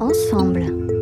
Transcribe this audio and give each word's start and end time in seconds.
ensemble. 0.00 0.99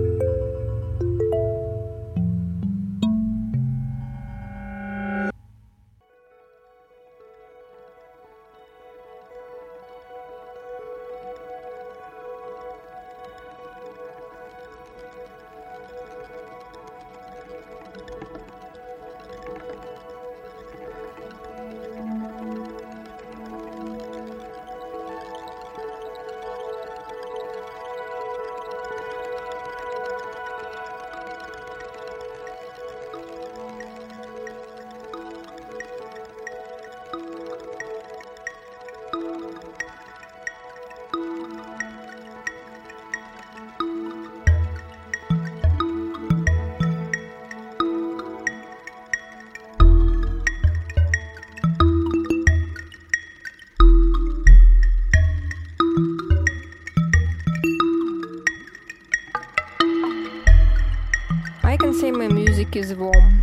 Is 62.78 62.94
warm. 62.94 63.42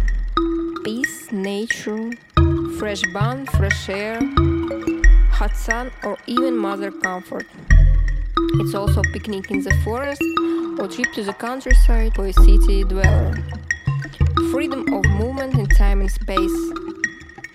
Peace, 0.85 1.29
nature, 1.29 2.09
fresh 2.79 3.01
bun, 3.13 3.45
fresh 3.47 3.89
air, 3.89 4.17
hot 5.29 5.53
sun, 5.57 5.91
or 6.05 6.17
even 6.25 6.55
mother 6.55 6.89
comfort. 6.89 7.45
It's 8.61 8.73
also 8.73 9.01
picnic 9.11 9.51
in 9.51 9.61
the 9.61 9.75
forest 9.83 10.21
or 10.79 10.87
trip 10.87 11.11
to 11.15 11.23
the 11.23 11.33
countryside 11.33 12.15
for 12.15 12.27
a 12.27 12.31
city 12.31 12.85
dweller. 12.85 13.37
Freedom 14.51 14.81
of 14.93 15.03
movement 15.19 15.55
in 15.55 15.67
time 15.67 15.99
and 15.99 16.09
space. 16.09 16.57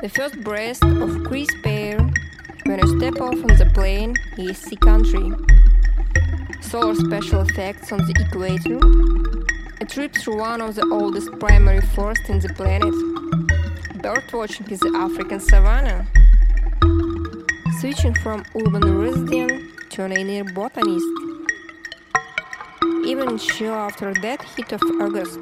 The 0.00 0.10
first 0.14 0.38
breath 0.42 0.84
of 0.84 1.24
crisp 1.24 1.64
air 1.64 1.98
when 2.66 2.78
you 2.78 2.98
step 2.98 3.22
off 3.22 3.40
on 3.48 3.56
the 3.56 3.70
plane 3.72 4.16
is 4.36 4.58
sea 4.58 4.76
country. 4.76 5.32
Solar 6.60 6.94
special 6.94 7.40
effects 7.40 7.90
on 7.90 8.00
the 8.00 8.14
equator 8.26 9.40
a 9.82 9.86
trip 9.86 10.09
through 10.20 10.38
one 10.38 10.60
of 10.60 10.74
the 10.74 10.86
oldest 10.92 11.30
primary 11.38 11.80
forests 11.80 12.28
in 12.28 12.40
the 12.40 12.48
planet. 12.50 12.92
Birdwatching 14.02 14.70
in 14.70 14.78
the 14.78 14.98
African 14.98 15.40
savanna. 15.40 16.06
Switching 17.80 18.14
from 18.16 18.44
urban 18.54 18.98
resident 18.98 19.90
to 19.90 20.04
an 20.04 20.12
inner 20.12 20.44
botanist. 20.52 21.06
Even 23.06 23.38
chill 23.38 23.72
after 23.72 24.12
that 24.20 24.42
heat 24.42 24.70
of 24.72 24.82
August. 25.00 25.38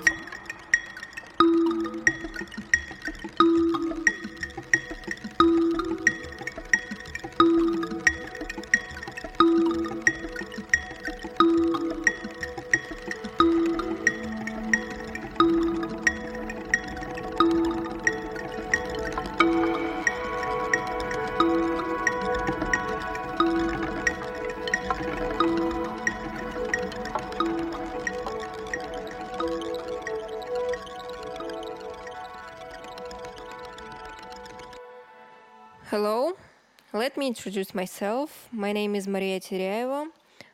Introduce 37.28 37.75
myself. 37.75 38.49
My 38.50 38.72
name 38.72 38.94
is 38.94 39.06
Maria 39.06 39.39
Teryaeva. 39.39 40.06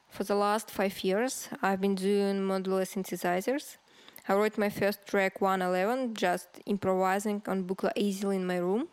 For 0.08 0.24
the 0.24 0.34
last 0.34 0.72
five 0.72 1.04
years, 1.04 1.48
I've 1.62 1.80
been 1.80 1.94
doing 1.94 2.40
modular 2.40 2.84
synthesizers. 2.94 3.76
I 4.28 4.34
wrote 4.34 4.58
my 4.58 4.70
first 4.70 5.06
track 5.06 5.40
111 5.40 6.14
just 6.14 6.48
improvising 6.66 7.42
on 7.46 7.62
Buchla 7.62 7.92
easily 7.94 8.36
in 8.36 8.44
my 8.44 8.56
room. 8.56 8.88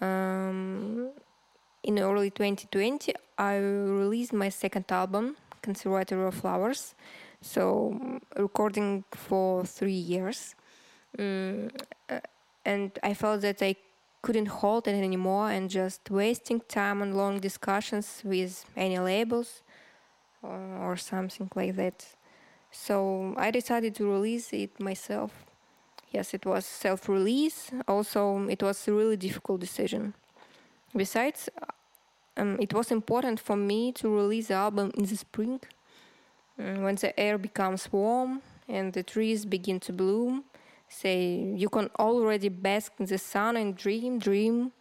Um, 0.00 1.10
in 1.82 1.98
early 1.98 2.30
2020, 2.30 3.12
I 3.36 3.56
released 3.56 4.32
my 4.32 4.48
second 4.48 4.86
album, 4.90 5.36
Conservatory 5.60 6.26
of 6.28 6.34
Flowers. 6.34 6.94
So, 7.42 8.20
recording 8.38 9.04
for 9.12 9.66
three 9.66 10.02
years. 10.14 10.54
Um, 11.18 11.68
and 12.64 12.98
I 13.02 13.12
felt 13.12 13.42
that 13.42 13.60
I 13.60 13.76
couldn't 14.22 14.46
hold 14.46 14.86
it 14.86 14.94
anymore 14.94 15.50
and 15.50 15.70
just 15.70 16.10
wasting 16.10 16.60
time 16.68 17.02
on 17.02 17.14
long 17.14 17.40
discussions 17.40 18.22
with 18.24 18.64
any 18.76 18.98
labels 18.98 19.62
or, 20.42 20.58
or 20.82 20.96
something 20.96 21.50
like 21.54 21.76
that. 21.76 22.06
So 22.70 23.34
I 23.36 23.50
decided 23.50 23.94
to 23.96 24.10
release 24.10 24.52
it 24.52 24.78
myself. 24.78 25.32
Yes, 26.10 26.34
it 26.34 26.44
was 26.44 26.66
self 26.66 27.08
release. 27.08 27.70
Also, 27.86 28.46
it 28.48 28.62
was 28.62 28.86
a 28.88 28.92
really 28.92 29.16
difficult 29.16 29.60
decision. 29.60 30.14
Besides, 30.94 31.48
um, 32.36 32.58
it 32.60 32.72
was 32.74 32.90
important 32.90 33.38
for 33.40 33.56
me 33.56 33.92
to 33.92 34.08
release 34.08 34.48
the 34.48 34.54
album 34.54 34.90
in 34.96 35.04
the 35.04 35.16
spring 35.16 35.60
um, 36.58 36.82
when 36.82 36.96
the 36.96 37.18
air 37.18 37.38
becomes 37.38 37.92
warm 37.92 38.42
and 38.68 38.92
the 38.92 39.02
trees 39.02 39.44
begin 39.44 39.78
to 39.80 39.92
bloom 39.92 40.44
say 40.90 41.54
you 41.56 41.68
can 41.70 41.88
already 41.98 42.50
bask 42.50 42.92
in 42.98 43.06
the 43.06 43.18
sun 43.18 43.56
and 43.56 43.76
dream 43.76 44.18
dream. 44.18 44.72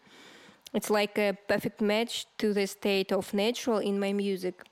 It's 0.73 0.89
like 0.89 1.17
a 1.17 1.37
perfect 1.47 1.81
match 1.81 2.25
to 2.39 2.53
the 2.53 2.67
state 2.67 3.11
of 3.11 3.33
natural 3.33 3.77
in 3.79 3.99
my 3.99 4.13
music. 4.13 4.63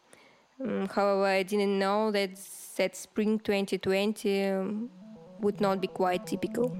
Um, 0.59 0.87
however 0.87 1.25
i 1.25 1.43
didn't 1.43 1.77
know 1.77 2.09
that 2.11 2.31
that 2.77 2.95
spring 2.95 3.37
2020 3.37 4.45
um, 4.45 4.89
would 5.39 5.61
not 5.61 5.79
be 5.79 5.87
quite 5.87 6.25
typical 6.25 6.75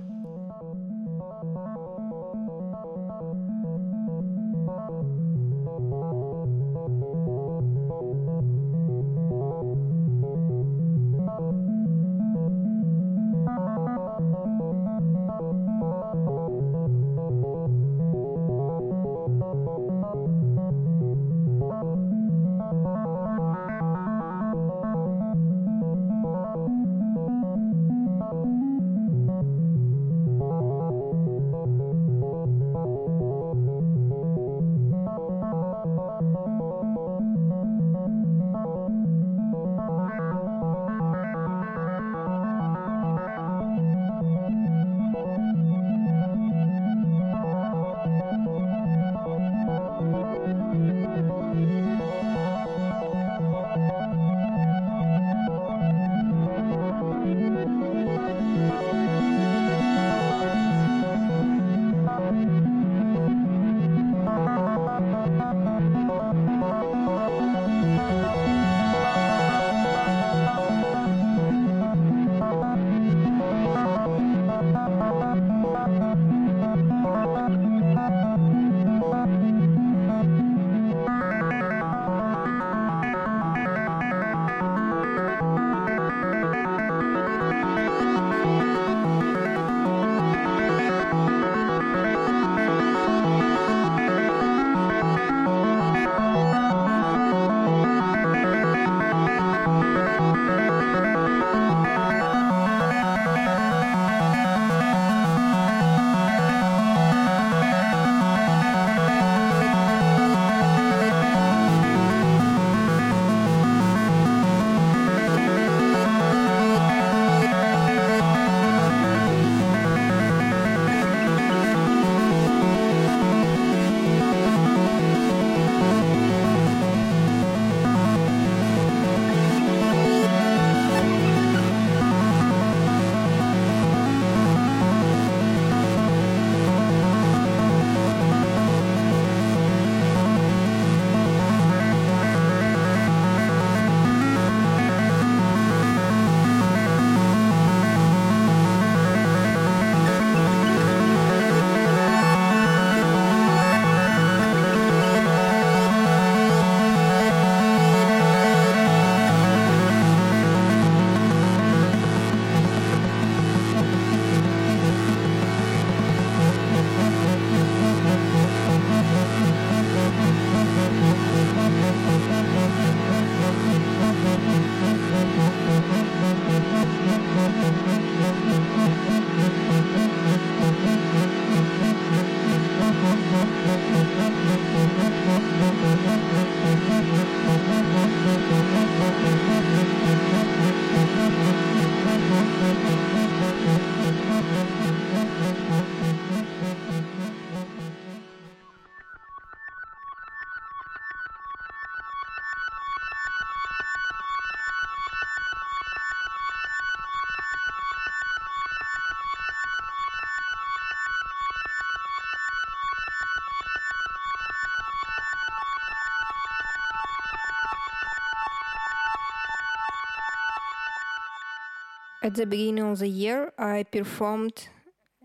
At 222.28 222.34
the 222.34 222.46
beginning 222.46 222.84
of 222.84 223.00
the 223.00 223.08
year, 223.08 223.54
I 223.58 223.84
performed 223.84 224.68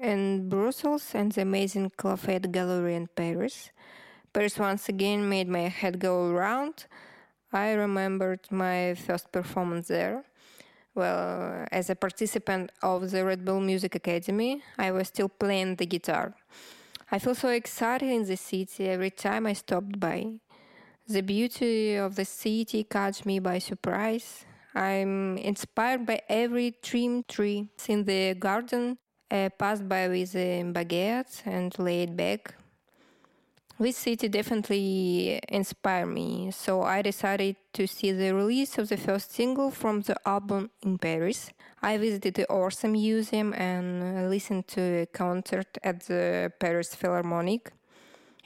in 0.00 0.49
Brussels 0.49 1.16
and 1.16 1.32
the 1.32 1.43
amazing 1.43 1.90
Lafayette 2.00 2.52
Gallery 2.52 2.94
in 2.94 3.08
Paris. 3.08 3.72
Paris 4.32 4.56
once 4.56 4.88
again 4.88 5.28
made 5.28 5.49
my 5.49 5.66
head 5.66 5.99
go 5.99 6.31
round. 6.31 6.87
I 7.52 7.72
remembered 7.72 8.46
my 8.52 8.94
first 8.94 9.32
performance 9.32 9.88
there. 9.88 10.22
Well, 10.94 11.66
as 11.72 11.90
a 11.90 11.96
participant 11.96 12.70
of 12.84 13.10
the 13.10 13.25
Red 13.25 13.44
Bull 13.44 13.58
Music 13.58 13.96
Academy, 13.96 14.62
I 14.78 14.93
was 14.93 15.08
still 15.08 15.28
playing 15.28 15.75
the 15.76 15.87
guitar. 15.87 16.34
I 17.10 17.19
feel 17.19 17.34
so 17.34 17.48
excited 17.48 18.10
in 18.10 18.26
the 18.26 18.37
city 18.37 18.87
every 18.87 19.10
time 19.10 19.44
I 19.46 19.55
stopped 19.55 19.98
by. 19.98 20.34
The 21.08 21.22
beauty 21.22 21.96
of 21.96 22.14
the 22.14 22.25
city 22.25 22.84
caught 22.84 23.26
me 23.26 23.40
by 23.40 23.58
surprise. 23.58 24.44
I'm 24.74 25.38
inspired 25.38 26.06
by 26.06 26.22
every 26.28 26.74
trimmed 26.82 27.28
tree 27.28 27.69
in 27.88 28.04
the 28.04 28.34
garden, 28.34 28.98
I 29.32 29.48
passed 29.48 29.88
by 29.88 30.08
with 30.08 30.36
um, 30.36 30.42
a 30.42 30.72
baguette 30.74 31.42
and 31.46 31.76
laid 31.78 32.14
back. 32.19 32.54
This 33.80 33.96
city 33.96 34.28
definitely 34.28 35.40
inspired 35.48 36.06
me, 36.06 36.50
so 36.50 36.82
I 36.82 37.00
decided 37.00 37.56
to 37.72 37.86
see 37.86 38.12
the 38.12 38.34
release 38.34 38.76
of 38.76 38.90
the 38.90 38.98
first 38.98 39.32
single 39.32 39.70
from 39.70 40.02
the 40.02 40.16
album 40.28 40.70
in 40.82 40.98
Paris. 40.98 41.50
I 41.82 41.96
visited 41.96 42.34
the 42.34 42.46
Orsay 42.50 42.90
Museum 42.90 43.54
and 43.54 44.02
uh, 44.02 44.28
listened 44.28 44.69
to 44.69 44.80
a 44.80 45.06
concert 45.06 45.78
at 45.82 46.00
the 46.00 46.52
Paris 46.60 46.94
Philharmonic. 46.94 47.72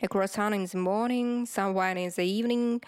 A 0.03 0.07
croissant 0.07 0.55
in 0.55 0.67
the 0.67 0.79
morning, 0.79 1.47
some 1.47 1.75
wine 1.75 1.99
in 1.99 2.13
the 2.15 2.23
evening. 2.23 2.81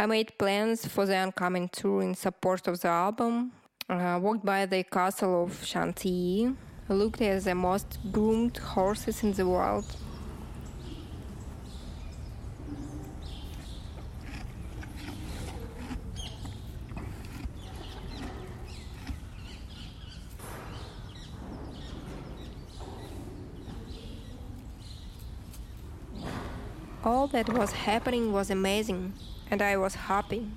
I 0.00 0.06
made 0.06 0.38
plans 0.38 0.86
for 0.86 1.06
the 1.06 1.16
oncoming 1.16 1.68
tour 1.70 2.02
in 2.02 2.14
support 2.14 2.68
of 2.68 2.80
the 2.80 2.86
album. 2.86 3.50
Uh, 3.88 4.20
walked 4.22 4.44
by 4.44 4.64
the 4.64 4.84
castle 4.84 5.42
of 5.42 5.64
Chantilly, 5.64 6.54
looked 6.88 7.20
at 7.20 7.42
the 7.42 7.54
most 7.56 7.98
groomed 8.12 8.58
horses 8.58 9.24
in 9.24 9.32
the 9.32 9.44
world. 9.44 9.84
All 27.02 27.26
that 27.28 27.48
was 27.48 27.72
happening 27.72 28.32
was 28.32 28.50
amazing, 28.50 29.12
and 29.50 29.62
I 29.62 29.76
was 29.76 29.94
happy. 29.94 30.50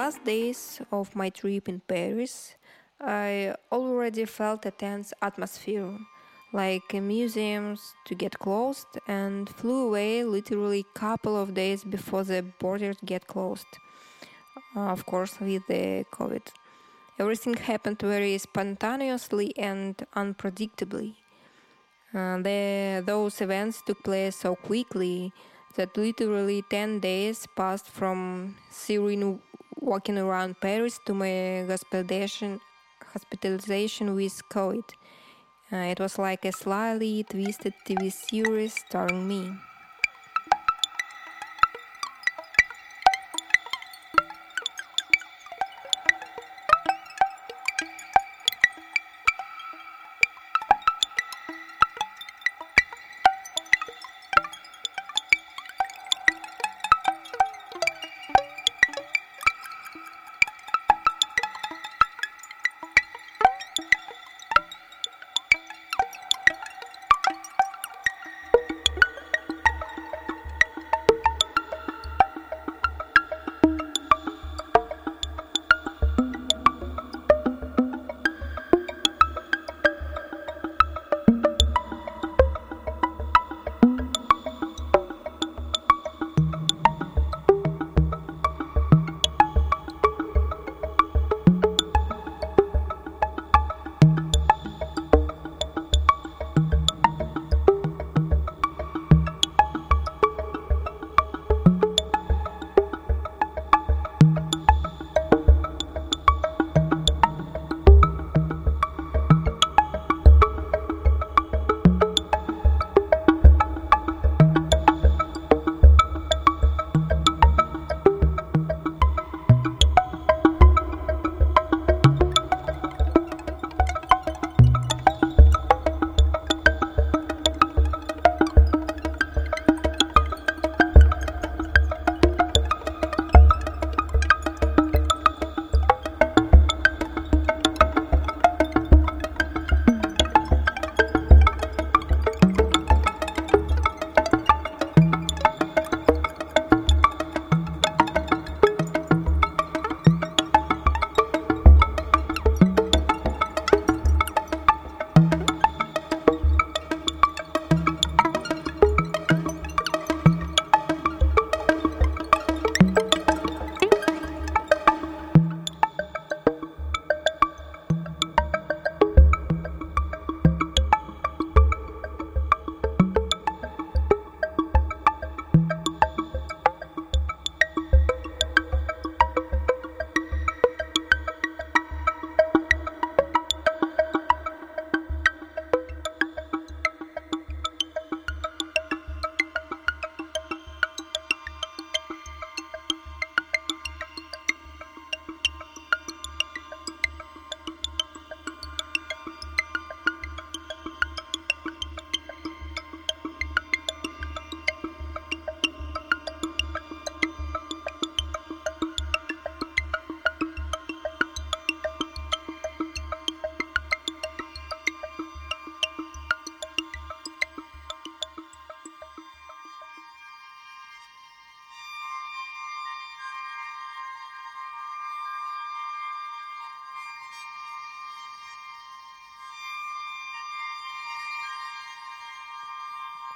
Last 0.00 0.24
days 0.24 0.80
of 0.90 1.14
my 1.14 1.28
trip 1.28 1.68
in 1.68 1.78
Paris, 1.86 2.54
I 2.98 3.54
already 3.70 4.24
felt 4.24 4.64
a 4.64 4.70
tense 4.70 5.12
atmosphere, 5.20 5.92
like 6.54 6.88
museums 6.94 7.80
to 8.06 8.14
get 8.14 8.38
closed, 8.38 8.92
and 9.06 9.46
flew 9.58 9.80
away 9.88 10.24
literally 10.24 10.82
a 10.86 10.98
couple 10.98 11.36
of 11.36 11.52
days 11.52 11.84
before 11.84 12.24
the 12.24 12.40
borders 12.62 12.96
get 13.04 13.26
closed. 13.26 13.72
Uh, 14.74 14.88
of 14.96 15.04
course, 15.04 15.34
with 15.38 15.66
the 15.68 16.06
COVID. 16.16 16.44
Everything 17.18 17.54
happened 17.70 18.00
very 18.00 18.38
spontaneously 18.38 19.48
and 19.58 19.92
unpredictably. 20.22 21.10
Uh, 22.14 22.38
the, 22.46 23.02
those 23.04 23.34
events 23.42 23.82
took 23.86 24.02
place 24.02 24.36
so 24.36 24.56
quickly 24.56 25.30
that 25.76 25.94
literally 25.96 26.64
10 26.70 27.00
days 27.00 27.46
passed 27.54 27.88
from 27.88 28.56
serene 28.70 29.40
walking 29.90 30.16
around 30.16 30.54
Paris 30.60 31.00
to 31.04 31.12
my 31.12 31.66
hospitalization, 31.66 32.60
hospitalization 33.12 34.14
with 34.14 34.40
COVID. 34.48 34.84
Uh, 35.72 35.90
it 35.92 35.98
was 35.98 36.16
like 36.16 36.44
a 36.44 36.52
slightly 36.52 37.24
twisted 37.24 37.74
TV 37.84 38.12
series 38.12 38.74
starring 38.86 39.26
me. 39.26 39.52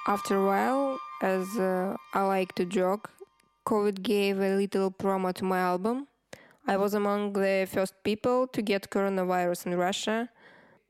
After 0.06 0.37
a 0.37 0.44
while, 0.44 0.99
as 1.23 1.56
uh, 1.56 1.96
I 2.12 2.26
like 2.26 2.54
to 2.56 2.66
joke, 2.66 3.08
COVID 3.66 4.02
gave 4.02 4.38
a 4.38 4.54
little 4.54 4.90
promo 4.90 5.32
to 5.32 5.44
my 5.44 5.61
album. 5.61 6.08
I 6.66 6.76
was 6.76 6.92
among 6.92 7.32
the 7.32 7.66
first 7.73 7.94
people 8.04 8.46
to 8.49 8.61
get 8.61 8.90
coronavirus 8.90 9.64
in 9.64 9.78
Russia. 9.78 10.28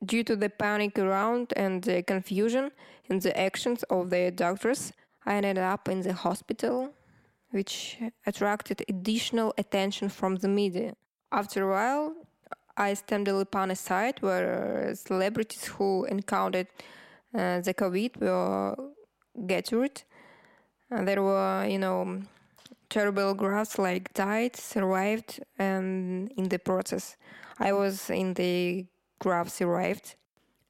Due 0.04 0.24
to 0.24 0.34
the 0.34 0.50
panic 0.50 0.98
around 0.98 1.52
and 1.54 1.84
the 1.84 2.02
confusion 2.02 2.72
in 3.08 3.20
the 3.20 3.38
actions 3.38 3.84
of 3.84 4.10
the 4.10 4.32
doctors, 4.32 4.92
I 5.24 5.36
ended 5.36 5.58
up 5.58 5.88
in 5.88 6.00
the 6.00 6.12
hospital, 6.12 6.90
which 7.50 7.98
attracted 8.26 8.82
additional 8.88 9.54
attention 9.56 10.08
from 10.08 10.36
the 10.36 10.48
media. 10.48 10.94
After 11.30 11.68
a 11.68 11.70
while, 11.70 12.14
I 12.76 12.96
upon 13.40 13.70
a 13.70 13.76
site 13.76 14.22
where 14.22 14.92
celebrities 14.96 15.66
who 15.66 16.04
encountered 16.06 16.66
uh, 17.32 17.60
the 17.60 17.74
COVID 17.74 18.20
were 18.20 18.76
get 19.46 19.72
rid. 19.72 20.02
And 20.90 21.00
uh, 21.00 21.04
there 21.04 21.22
were, 21.22 21.66
you 21.68 21.78
know, 21.78 22.22
terrible 22.88 23.34
graphs 23.34 23.78
like 23.78 24.12
died, 24.14 24.56
survived, 24.56 25.40
and 25.58 26.30
in 26.36 26.48
the 26.48 26.58
process. 26.58 27.16
I 27.58 27.72
was 27.72 28.10
in 28.10 28.34
the 28.34 28.86
graph 29.18 29.48
survived. 29.48 30.14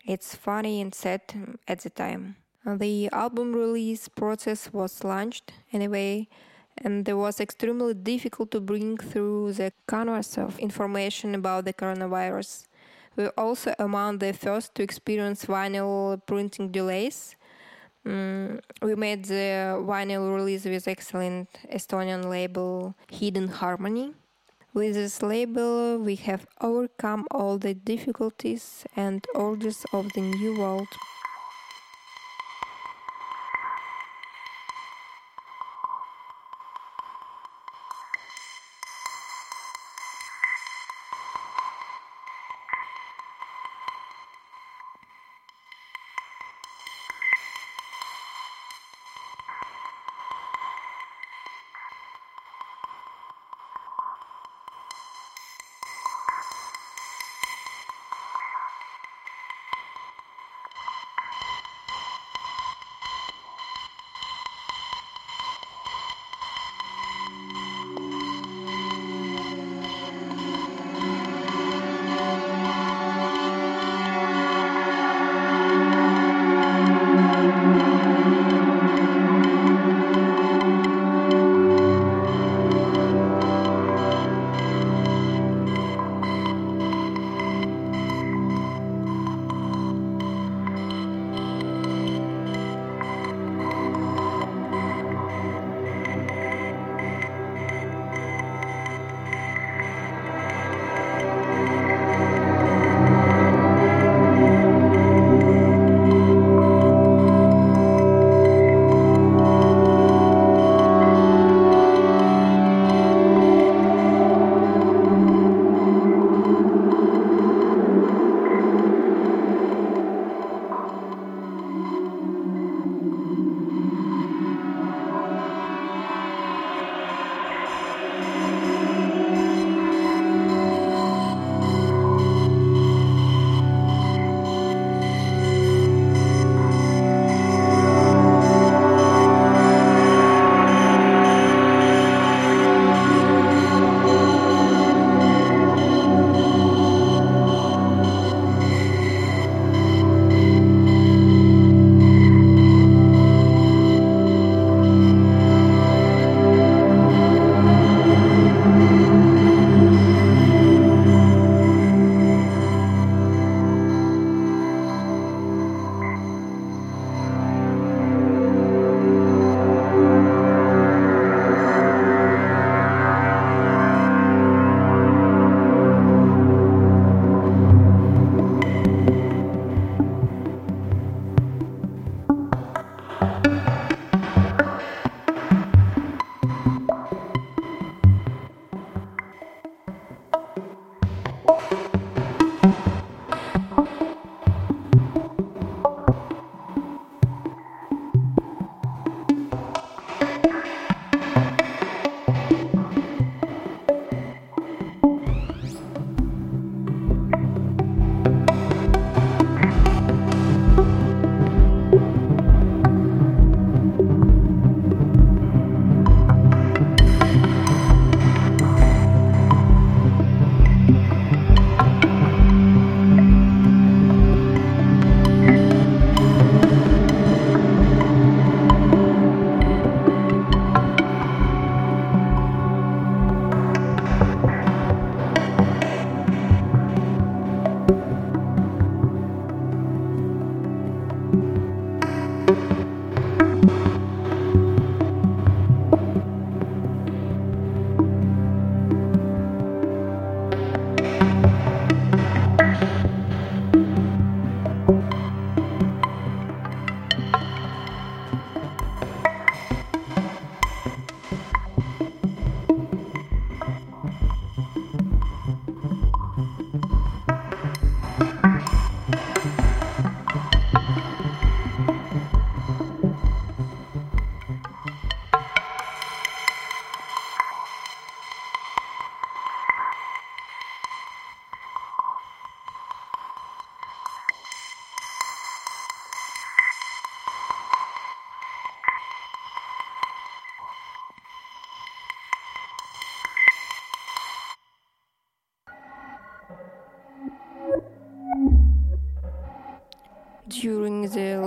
It's 0.05 0.35
funny 0.35 0.81
and 0.81 0.95
sad 0.95 1.23
at 1.67 1.81
the 1.81 1.91
time. 1.91 2.37
Uh, 2.67 2.77
the 2.77 3.09
album 3.13 3.53
release 3.53 4.09
process 4.09 4.73
was 4.73 5.05
launched 5.05 5.53
anyway, 5.73 6.29
and 6.79 7.07
it 7.09 7.15
was 7.15 7.41
extremely 7.41 7.95
difficult 7.95 8.51
to 8.53 8.61
bring 8.61 8.97
through 8.97 9.53
the 9.53 9.73
canvas 9.87 10.39
of 10.39 10.59
information 10.59 11.35
about 11.35 11.65
the 11.65 11.73
coronavirus. 11.73 12.67
We 13.17 13.25
were 13.25 13.35
also 13.39 13.75
among 13.79 14.19
the 14.19 14.33
first 14.33 14.75
to 14.75 14.83
experience 14.83 15.45
vinyl 15.45 16.21
printing 16.27 16.71
delays 16.71 17.37
Mm, 18.07 18.61
we 18.83 18.95
made 18.95 19.25
the 19.25 19.81
vinyl 19.81 20.35
release 20.35 20.65
with 20.67 20.87
excellent 20.87 21.49
Estonian 21.73 22.27
label 22.27 22.95
Hidden 23.11 23.49
Harmony. 23.49 24.13
With 24.75 24.95
this 24.95 25.23
label, 25.23 25.99
we 25.99 26.17
have 26.17 26.47
overcome 26.61 27.27
all 27.31 27.59
the 27.59 27.73
difficulties 27.73 28.85
and 28.95 29.25
orders 29.35 29.87
of 29.93 30.13
the 30.15 30.21
new 30.21 30.59
world. 30.59 30.89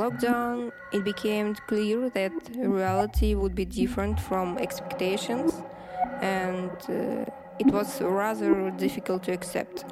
Lockdown, 0.09 0.71
it 0.91 1.03
became 1.03 1.55
clear 1.67 2.09
that 2.09 2.31
reality 2.55 3.35
would 3.35 3.55
be 3.55 3.65
different 3.65 4.19
from 4.19 4.57
expectations, 4.57 5.53
and 6.21 6.71
uh, 6.89 7.25
it 7.59 7.67
was 7.67 8.01
rather 8.01 8.71
difficult 8.71 9.23
to 9.23 9.31
accept. 9.31 9.85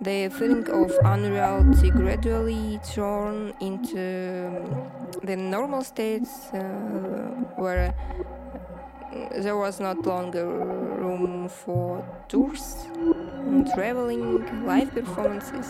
The 0.00 0.28
feeling 0.28 0.68
of 0.68 0.92
unreality 1.04 1.90
gradually 1.90 2.78
turned 2.92 3.54
into 3.60 4.52
the 5.22 5.36
normal 5.36 5.82
states 5.82 6.52
uh, 6.52 6.58
where 7.56 7.94
there 9.38 9.56
was 9.56 9.80
not 9.80 10.04
longer 10.06 10.46
room 10.46 11.48
for 11.48 12.04
tours, 12.28 12.86
traveling, 13.74 14.64
live 14.66 14.90
performances. 14.92 15.66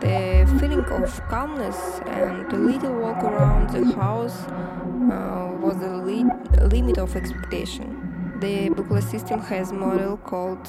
The 0.00 0.46
feeling 0.60 0.84
of 0.84 1.20
calmness 1.28 2.00
and 2.06 2.52
a 2.52 2.56
little 2.56 2.94
walk 2.94 3.22
around 3.24 3.70
the 3.70 3.94
house 3.94 4.42
uh, 5.12 5.50
was 5.60 5.78
the 5.78 5.96
li- 5.96 6.24
limit 6.68 6.98
of 6.98 7.16
expectation. 7.16 8.00
The 8.40 8.68
Buchla's 8.70 9.08
system 9.08 9.40
has 9.40 9.72
model 9.72 10.16
called 10.18 10.66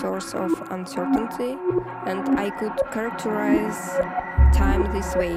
source 0.00 0.34
of 0.34 0.50
uncertainty, 0.70 1.56
and 2.06 2.38
I 2.38 2.50
could 2.50 2.72
characterize 2.92 3.78
time 4.56 4.90
this 4.92 5.14
way. 5.14 5.34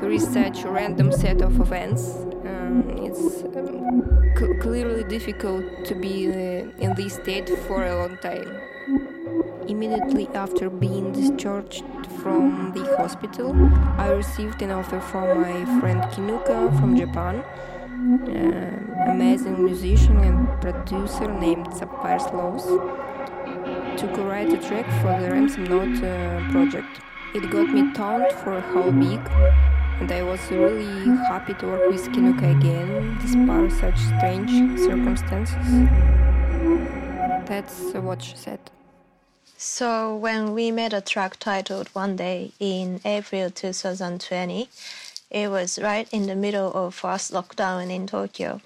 There 0.00 0.10
is 0.10 0.26
such 0.28 0.64
a 0.64 0.70
random 0.70 1.10
set 1.10 1.40
of 1.42 1.58
events. 1.60 2.02
Um, 2.44 2.84
it's 3.02 3.42
um, 3.56 4.32
c- 4.38 4.54
clearly 4.60 5.04
difficult 5.04 5.84
to 5.86 5.94
be 5.94 6.28
uh, 6.28 6.34
in 6.78 6.94
this 6.94 7.14
state 7.14 7.48
for 7.66 7.84
a 7.84 7.96
long 7.96 8.18
time. 8.18 8.60
Immediately 9.70 10.26
after 10.34 10.68
being 10.68 11.12
discharged 11.12 11.84
from 12.20 12.72
the 12.74 12.84
hospital, 12.96 13.54
I 13.98 14.08
received 14.08 14.60
an 14.62 14.72
offer 14.72 14.98
from 14.98 15.42
my 15.42 15.64
friend 15.78 16.02
Kinuko 16.10 16.76
from 16.80 16.96
Japan, 16.96 17.44
an 18.26 18.92
amazing 19.08 19.64
musician 19.64 20.16
and 20.24 20.60
producer 20.60 21.32
named 21.32 21.72
Sapphire 21.72 22.18
Slows, 22.18 22.64
to 24.00 24.12
co-write 24.12 24.52
a 24.52 24.56
track 24.56 24.86
for 25.02 25.12
the 25.20 25.30
Ransom 25.30 25.62
Note 25.62 26.02
uh, 26.02 26.50
project. 26.50 27.00
It 27.36 27.48
got 27.48 27.68
me 27.68 27.92
toned 27.92 28.32
for 28.42 28.60
whole 28.72 28.90
week, 28.90 29.24
and 30.00 30.10
I 30.10 30.24
was 30.24 30.40
really 30.50 31.16
happy 31.30 31.54
to 31.54 31.66
work 31.66 31.88
with 31.92 32.08
Kinuko 32.08 32.58
again, 32.58 33.18
despite 33.20 33.70
such 33.70 33.98
strange 34.18 34.50
circumstances. 34.80 35.66
That's 37.46 37.94
what 37.94 38.20
she 38.20 38.36
said. 38.36 38.58
So, 39.62 40.16
when 40.16 40.54
we 40.54 40.70
made 40.70 40.94
a 40.94 41.02
track 41.02 41.38
titled 41.38 41.88
One 41.88 42.16
Day 42.16 42.52
in 42.58 42.98
April 43.04 43.50
2020, 43.50 44.70
it 45.30 45.50
was 45.50 45.78
right 45.78 46.08
in 46.10 46.26
the 46.26 46.34
middle 46.34 46.72
of 46.72 46.94
first 46.94 47.30
lockdown 47.30 47.90
in 47.90 48.06
Tokyo. 48.06 48.62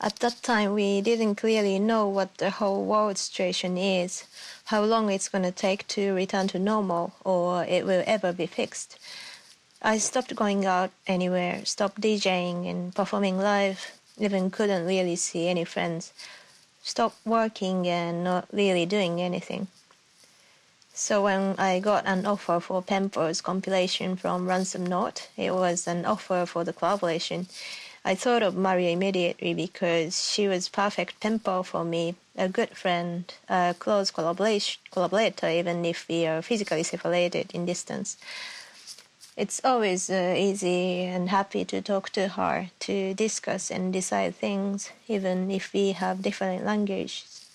At 0.00 0.16
that 0.16 0.42
time, 0.42 0.74
we 0.74 1.00
didn't 1.02 1.36
clearly 1.36 1.78
know 1.78 2.08
what 2.08 2.38
the 2.38 2.50
whole 2.50 2.84
world 2.84 3.16
situation 3.16 3.78
is, 3.78 4.24
how 4.64 4.82
long 4.82 5.08
it's 5.08 5.28
going 5.28 5.44
to 5.44 5.52
take 5.52 5.86
to 5.86 6.14
return 6.14 6.48
to 6.48 6.58
normal, 6.58 7.12
or 7.22 7.62
it 7.62 7.86
will 7.86 8.02
ever 8.08 8.32
be 8.32 8.46
fixed. 8.46 8.98
I 9.80 9.98
stopped 9.98 10.34
going 10.34 10.66
out 10.66 10.90
anywhere, 11.06 11.64
stopped 11.64 12.00
DJing 12.00 12.68
and 12.68 12.92
performing 12.92 13.38
live, 13.38 13.92
even 14.18 14.50
couldn't 14.50 14.84
really 14.84 15.14
see 15.14 15.46
any 15.46 15.64
friends, 15.64 16.12
stopped 16.82 17.24
working 17.24 17.86
and 17.86 18.24
not 18.24 18.48
really 18.52 18.84
doing 18.84 19.22
anything. 19.22 19.68
So 20.98 21.24
when 21.24 21.56
I 21.58 21.78
got 21.78 22.06
an 22.06 22.24
offer 22.24 22.58
for 22.58 22.80
Pen 22.80 23.10
Pals 23.10 23.42
compilation 23.42 24.16
from 24.16 24.48
Ransom 24.48 24.86
Note, 24.86 25.28
it 25.36 25.52
was 25.54 25.86
an 25.86 26.06
offer 26.06 26.46
for 26.46 26.64
the 26.64 26.72
collaboration. 26.72 27.48
I 28.02 28.14
thought 28.14 28.42
of 28.42 28.56
Maria 28.56 28.92
immediately 28.92 29.52
because 29.52 30.26
she 30.26 30.48
was 30.48 30.70
perfect 30.70 31.20
Pempo 31.20 31.62
for 31.62 31.84
me, 31.84 32.14
a 32.34 32.48
good 32.48 32.70
friend, 32.70 33.30
a 33.46 33.76
close 33.78 34.10
collaborator, 34.10 35.50
even 35.50 35.84
if 35.84 36.08
we 36.08 36.26
are 36.26 36.40
physically 36.40 36.82
separated 36.82 37.50
in 37.52 37.66
distance. 37.66 38.16
It's 39.36 39.60
always 39.62 40.08
uh, 40.08 40.34
easy 40.34 41.02
and 41.02 41.28
happy 41.28 41.66
to 41.66 41.82
talk 41.82 42.08
to 42.12 42.28
her, 42.28 42.70
to 42.80 43.12
discuss 43.12 43.70
and 43.70 43.92
decide 43.92 44.34
things, 44.34 44.92
even 45.08 45.50
if 45.50 45.74
we 45.74 45.92
have 45.92 46.22
different 46.22 46.64
languages. 46.64 47.46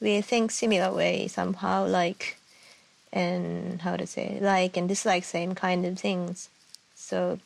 We 0.00 0.22
think 0.22 0.50
similar 0.50 0.90
way 0.94 1.28
somehow, 1.28 1.86
like 1.86 2.38
and 3.16 3.80
how 3.80 3.96
to 3.96 4.06
say 4.06 4.38
like 4.42 4.76
and 4.76 4.88
dislike 4.88 5.24
same 5.24 5.54
kind 5.54 5.86
of 5.86 5.98
things. 5.98 6.50
So 6.94 7.38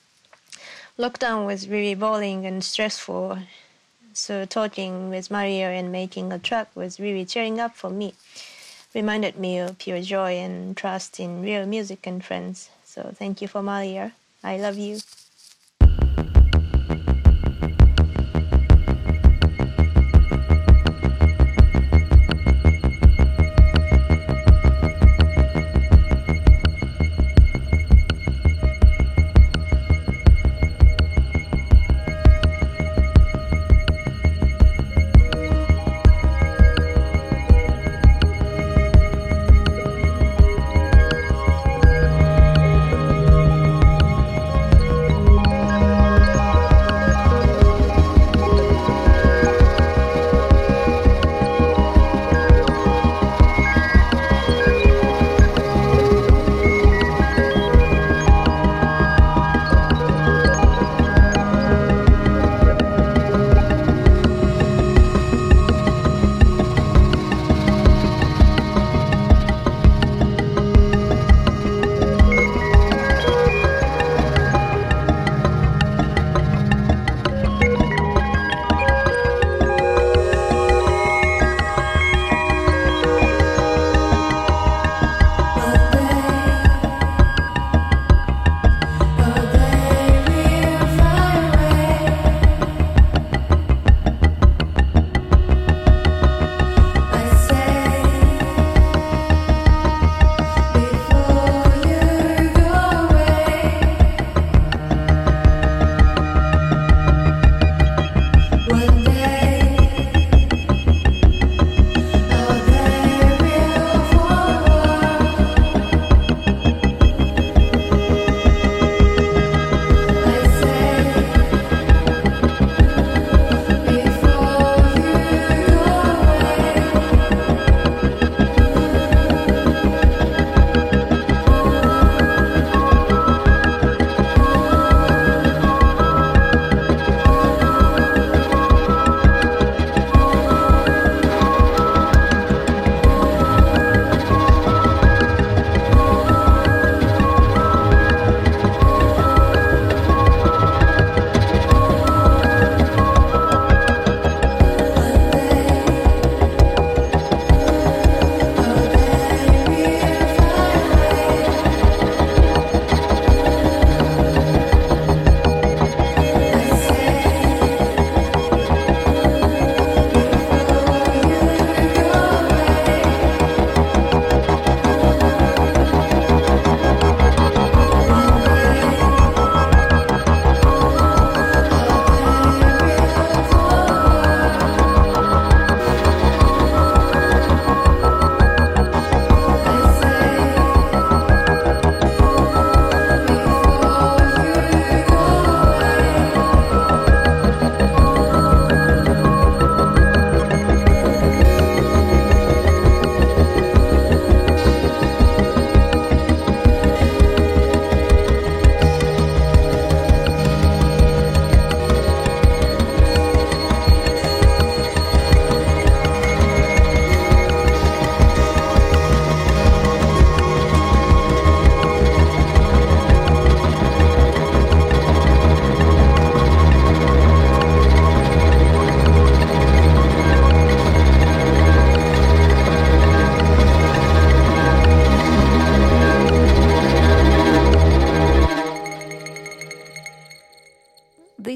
lockdown 0.99 1.47
was 1.47 1.69
really 1.69 1.95
boring 1.95 2.45
and 2.45 2.63
stressful. 2.65 3.39
So 4.13 4.45
talking 4.45 5.11
with 5.11 5.31
Mario 5.31 5.69
and 5.69 5.93
making 5.93 6.33
a 6.33 6.39
track 6.41 6.69
was 6.75 6.99
really 6.99 7.25
cheering 7.25 7.61
up 7.61 7.77
for 7.77 7.89
me. 7.89 8.15
Reminded 8.93 9.39
me 9.39 9.59
of 9.61 9.79
pure 9.79 10.03
joy 10.03 10.33
and 10.33 10.77
trust 10.77 11.21
in 11.21 11.43
real 11.43 11.65
music 11.65 12.05
and 12.05 12.25
friends. 12.25 12.71
So 12.85 13.13
thank 13.15 13.41
you 13.41 13.47
for 13.47 13.63
Mario. 13.63 14.11
I 14.43 14.57
love 14.57 14.77
you. 14.77 14.99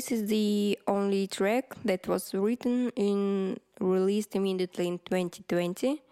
This 0.05 0.21
is 0.21 0.29
the 0.29 0.79
only 0.87 1.27
track 1.27 1.75
that 1.83 2.07
was 2.07 2.35
written 2.35 2.93
and 2.95 3.59
released 3.81 4.37
immediately 4.37 4.87
in 4.87 4.99
2020. 4.99 6.03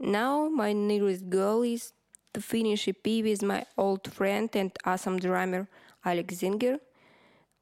Now 0.00 0.48
my 0.48 0.72
nearest 0.72 1.30
goal 1.30 1.62
is 1.62 1.92
to 2.34 2.40
finish 2.40 2.88
EP 2.88 3.06
with 3.22 3.44
my 3.44 3.64
old 3.78 4.12
friend 4.12 4.50
and 4.54 4.72
awesome 4.84 5.20
drummer 5.20 5.68
Alex 6.04 6.34
Zinger. 6.34 6.80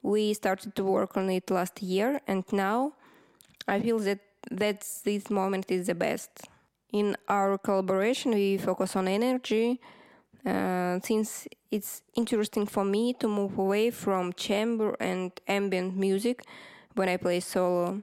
We 0.00 0.32
started 0.32 0.74
to 0.76 0.84
work 0.84 1.18
on 1.18 1.28
it 1.28 1.50
last 1.50 1.82
year 1.82 2.22
and 2.26 2.44
now 2.52 2.94
I 3.68 3.80
feel 3.80 3.98
that 3.98 4.20
that's 4.50 5.02
this 5.02 5.28
moment 5.28 5.70
is 5.70 5.88
the 5.88 5.94
best. 5.94 6.30
In 6.90 7.18
our 7.28 7.58
collaboration 7.58 8.30
we 8.30 8.56
focus 8.56 8.96
on 8.96 9.08
energy 9.08 9.78
uh, 10.46 10.98
since 11.02 11.46
it's 11.70 12.02
interesting 12.14 12.66
for 12.66 12.84
me 12.84 13.12
to 13.14 13.28
move 13.28 13.58
away 13.58 13.90
from 13.90 14.32
chamber 14.32 14.96
and 15.00 15.32
ambient 15.46 15.96
music 15.96 16.44
when 16.94 17.08
I 17.08 17.16
play 17.16 17.40
solo. 17.40 18.02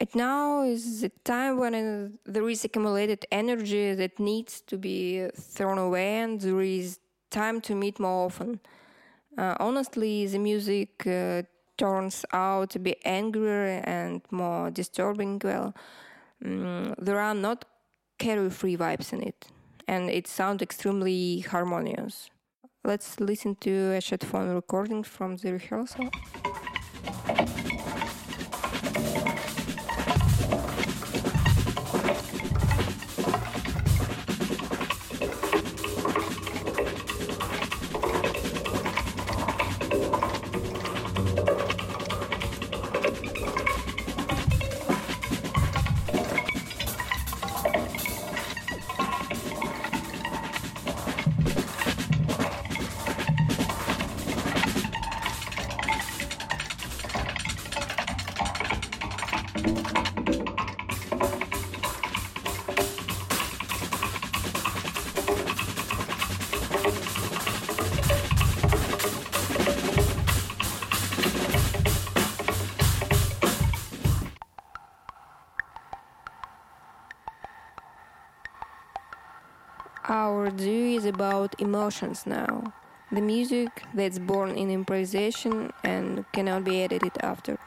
And 0.00 0.14
now 0.14 0.62
is 0.62 1.00
the 1.00 1.10
time 1.24 1.58
when 1.58 1.74
uh, 1.74 2.08
there 2.24 2.48
is 2.48 2.64
accumulated 2.64 3.26
energy 3.32 3.94
that 3.94 4.18
needs 4.18 4.60
to 4.62 4.76
be 4.76 5.28
thrown 5.34 5.78
away, 5.78 6.20
and 6.20 6.40
there 6.40 6.60
is 6.60 7.00
time 7.30 7.60
to 7.62 7.74
meet 7.74 7.98
more 7.98 8.26
often. 8.26 8.60
Uh, 9.36 9.56
honestly, 9.58 10.26
the 10.26 10.38
music 10.38 11.06
uh, 11.06 11.42
turns 11.76 12.24
out 12.32 12.70
to 12.70 12.78
be 12.78 12.94
angrier 13.04 13.82
and 13.84 14.20
more 14.30 14.70
disturbing. 14.70 15.40
Well, 15.42 15.74
um, 16.44 16.94
there 16.98 17.18
are 17.18 17.34
not 17.34 17.64
carry-free 18.18 18.76
vibes 18.76 19.12
in 19.12 19.22
it 19.22 19.48
and 19.88 20.10
it 20.10 20.26
sounds 20.28 20.62
extremely 20.62 21.40
harmonious. 21.40 22.30
Let's 22.84 23.18
listen 23.18 23.56
to 23.62 23.94
a 23.96 24.00
shot 24.00 24.22
phone 24.22 24.54
recording 24.54 25.02
from 25.02 25.36
the 25.36 25.54
rehearsal. 25.54 26.10
About 81.18 81.60
emotions 81.60 82.26
now. 82.26 82.72
The 83.10 83.20
music 83.20 83.82
that's 83.92 84.20
born 84.20 84.50
in 84.50 84.70
improvisation 84.70 85.72
and 85.82 86.24
cannot 86.32 86.62
be 86.62 86.80
edited 86.80 87.18
after. 87.20 87.57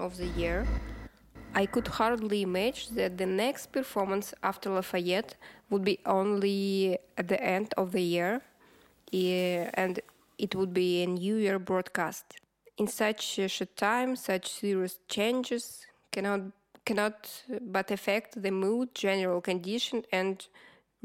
Of 0.00 0.16
the 0.16 0.28
year, 0.36 0.66
I 1.54 1.66
could 1.66 1.88
hardly 1.88 2.40
imagine 2.40 2.96
that 2.96 3.18
the 3.18 3.26
next 3.26 3.70
performance 3.72 4.32
after 4.42 4.70
Lafayette 4.70 5.36
would 5.68 5.84
be 5.84 5.98
only 6.06 6.98
at 7.18 7.28
the 7.28 7.42
end 7.42 7.74
of 7.76 7.92
the 7.92 8.00
year, 8.00 8.40
and 9.12 10.00
it 10.38 10.54
would 10.54 10.72
be 10.72 11.02
a 11.02 11.06
New 11.06 11.36
Year 11.36 11.58
broadcast. 11.58 12.24
In 12.78 12.86
such 12.86 13.38
a 13.38 13.48
short 13.48 13.76
time, 13.76 14.16
such 14.16 14.48
serious 14.48 14.98
changes 15.06 15.86
cannot 16.10 16.40
cannot 16.86 17.44
but 17.60 17.90
affect 17.90 18.42
the 18.42 18.50
mood, 18.50 18.94
general 18.94 19.42
condition, 19.42 20.02
and 20.10 20.48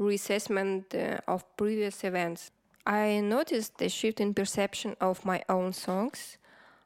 reassessment 0.00 0.94
uh, 0.94 1.18
of 1.28 1.44
previous 1.58 2.02
events. 2.02 2.50
I 2.86 3.20
noticed 3.20 3.82
a 3.82 3.90
shift 3.90 4.20
in 4.20 4.32
perception 4.32 4.96
of 5.00 5.26
my 5.26 5.42
own 5.50 5.74
songs. 5.74 6.37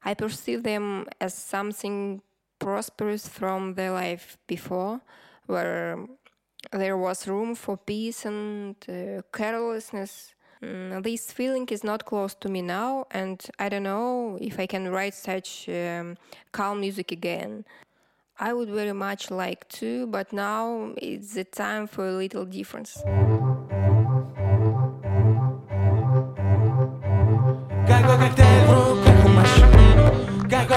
I 0.05 0.15
perceive 0.15 0.63
them 0.63 1.07
as 1.21 1.35
something 1.35 2.23
prosperous 2.59 3.29
from 3.29 3.75
the 3.75 3.91
life 3.91 4.39
before, 4.47 5.01
where 5.47 5.99
there 6.71 6.97
was 6.97 7.29
room 7.29 7.55
for 7.55 7.77
peace 7.77 8.25
and 8.25 8.77
uh, 8.89 9.23
carelessness. 9.33 10.35
Mm, 10.63 11.03
this 11.03 11.33
feeling 11.33 11.67
is 11.71 11.83
not 11.83 12.05
close 12.05 12.35
to 12.37 12.49
me 12.49 12.63
now, 12.63 13.07
and 13.11 13.45
I 13.59 13.69
don't 13.69 13.83
know 13.83 14.39
if 14.41 14.61
I 14.61 14.67
can 14.67 14.89
write 14.91 15.15
such 15.15 15.69
um, 15.69 16.17
calm 16.53 16.81
music 16.81 17.11
again. 17.11 17.65
I 18.39 18.53
would 18.53 18.71
very 18.71 18.93
much 18.93 19.31
like 19.31 19.69
to, 19.81 20.07
but 20.07 20.33
now 20.33 20.95
it's 20.97 21.35
the 21.35 21.45
time 21.45 21.87
for 21.87 22.09
a 22.09 22.13
little 22.13 22.45
difference. 22.45 23.03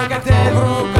I 0.05 0.07
got 0.07 0.23
the 0.23 0.29
catedral 0.29 0.94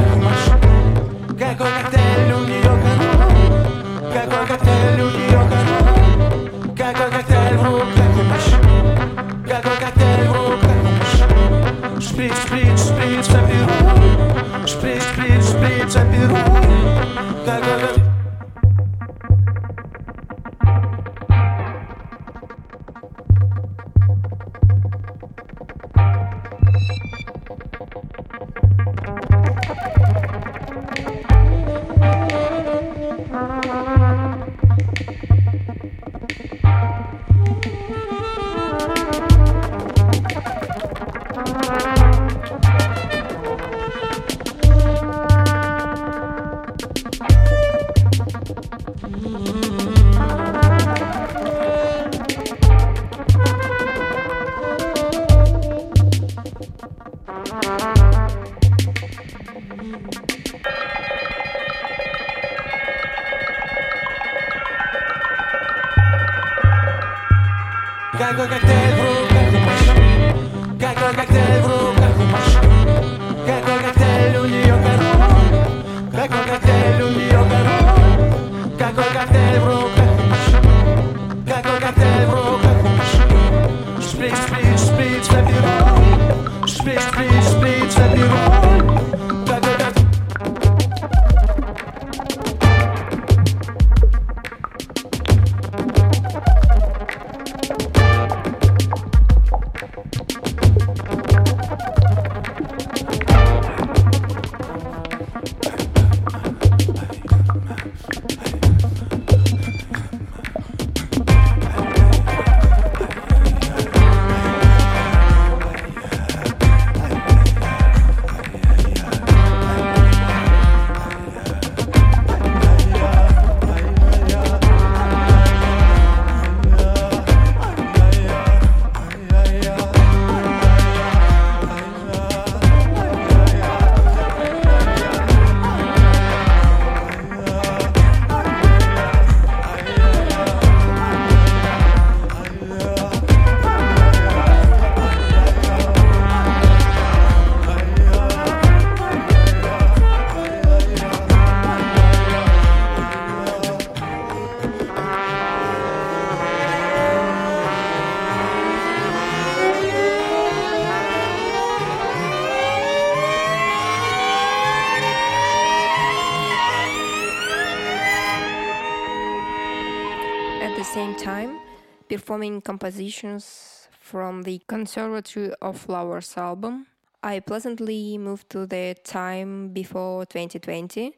performing 172.36 172.60
compositions 172.60 173.88
from 174.02 174.44
the 174.44 174.62
Conservatory 174.68 175.54
of 175.62 175.80
Flowers 175.80 176.36
album. 176.36 176.86
I 177.24 177.40
pleasantly 177.40 178.18
moved 178.18 178.50
to 178.50 178.66
the 178.66 178.94
time 179.06 179.70
before 179.70 180.26
2020. 180.26 181.14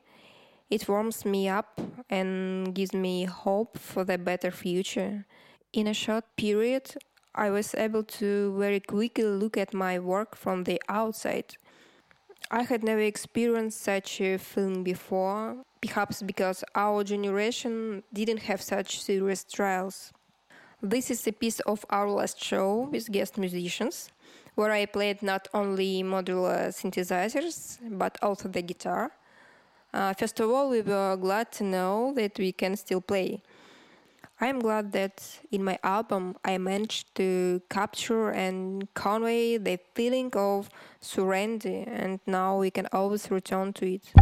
It 0.69 0.87
warms 0.87 1.25
me 1.25 1.49
up 1.49 1.81
and 2.07 2.71
gives 2.75 2.93
me 2.93 3.25
hope 3.25 3.79
for 3.79 4.03
the 4.03 4.19
better 4.19 4.51
future. 4.51 5.25
In 5.73 5.87
a 5.87 5.93
short 5.95 6.23
period, 6.35 6.93
I 7.33 7.49
was 7.49 7.73
able 7.73 8.03
to 8.21 8.55
very 8.55 8.79
quickly 8.79 9.23
look 9.23 9.57
at 9.57 9.73
my 9.73 9.97
work 9.97 10.35
from 10.35 10.65
the 10.65 10.79
outside. 10.87 11.57
I 12.51 12.61
had 12.61 12.83
never 12.83 13.01
experienced 13.01 13.81
such 13.81 14.21
a 14.21 14.37
feeling 14.37 14.83
before, 14.83 15.63
perhaps 15.81 16.21
because 16.21 16.63
our 16.75 17.03
generation 17.03 18.03
didn't 18.13 18.43
have 18.43 18.61
such 18.61 19.01
serious 19.01 19.43
trials. 19.43 20.13
This 20.83 21.09
is 21.09 21.25
a 21.25 21.31
piece 21.31 21.59
of 21.61 21.83
our 21.89 22.07
last 22.07 22.43
show 22.43 22.87
with 22.91 23.11
guest 23.11 23.39
musicians, 23.39 24.11
where 24.53 24.71
I 24.71 24.85
played 24.85 25.23
not 25.23 25.47
only 25.51 26.03
modular 26.03 26.67
synthesizers 26.69 27.79
but 27.97 28.15
also 28.21 28.47
the 28.47 28.61
guitar. 28.61 29.09
Uh, 29.91 30.13
first 30.13 30.39
of 30.39 30.51
all, 30.51 30.69
we 30.69 30.81
were 30.83 31.17
glad 31.17 31.51
to 31.53 31.63
know 31.63 32.13
that 32.15 32.37
we 32.37 32.51
can 32.51 32.75
still 32.75 33.01
play. 33.01 33.41
I 34.39 34.45
am 34.45 34.59
glad 34.59 34.91
that 34.91 35.39
in 35.51 35.63
my 35.63 35.79
album 35.83 36.35
I 36.45 36.59
managed 36.59 37.15
to 37.15 37.59
capture 37.71 38.29
and 38.29 38.87
convey 38.93 39.57
the 39.57 39.79
feeling 39.95 40.29
of 40.35 40.69
surrender, 41.01 41.85
and 41.87 42.19
now 42.27 42.59
we 42.59 42.69
can 42.69 42.87
always 42.93 43.31
return 43.31 43.73
to 43.73 43.95
it. 43.95 44.13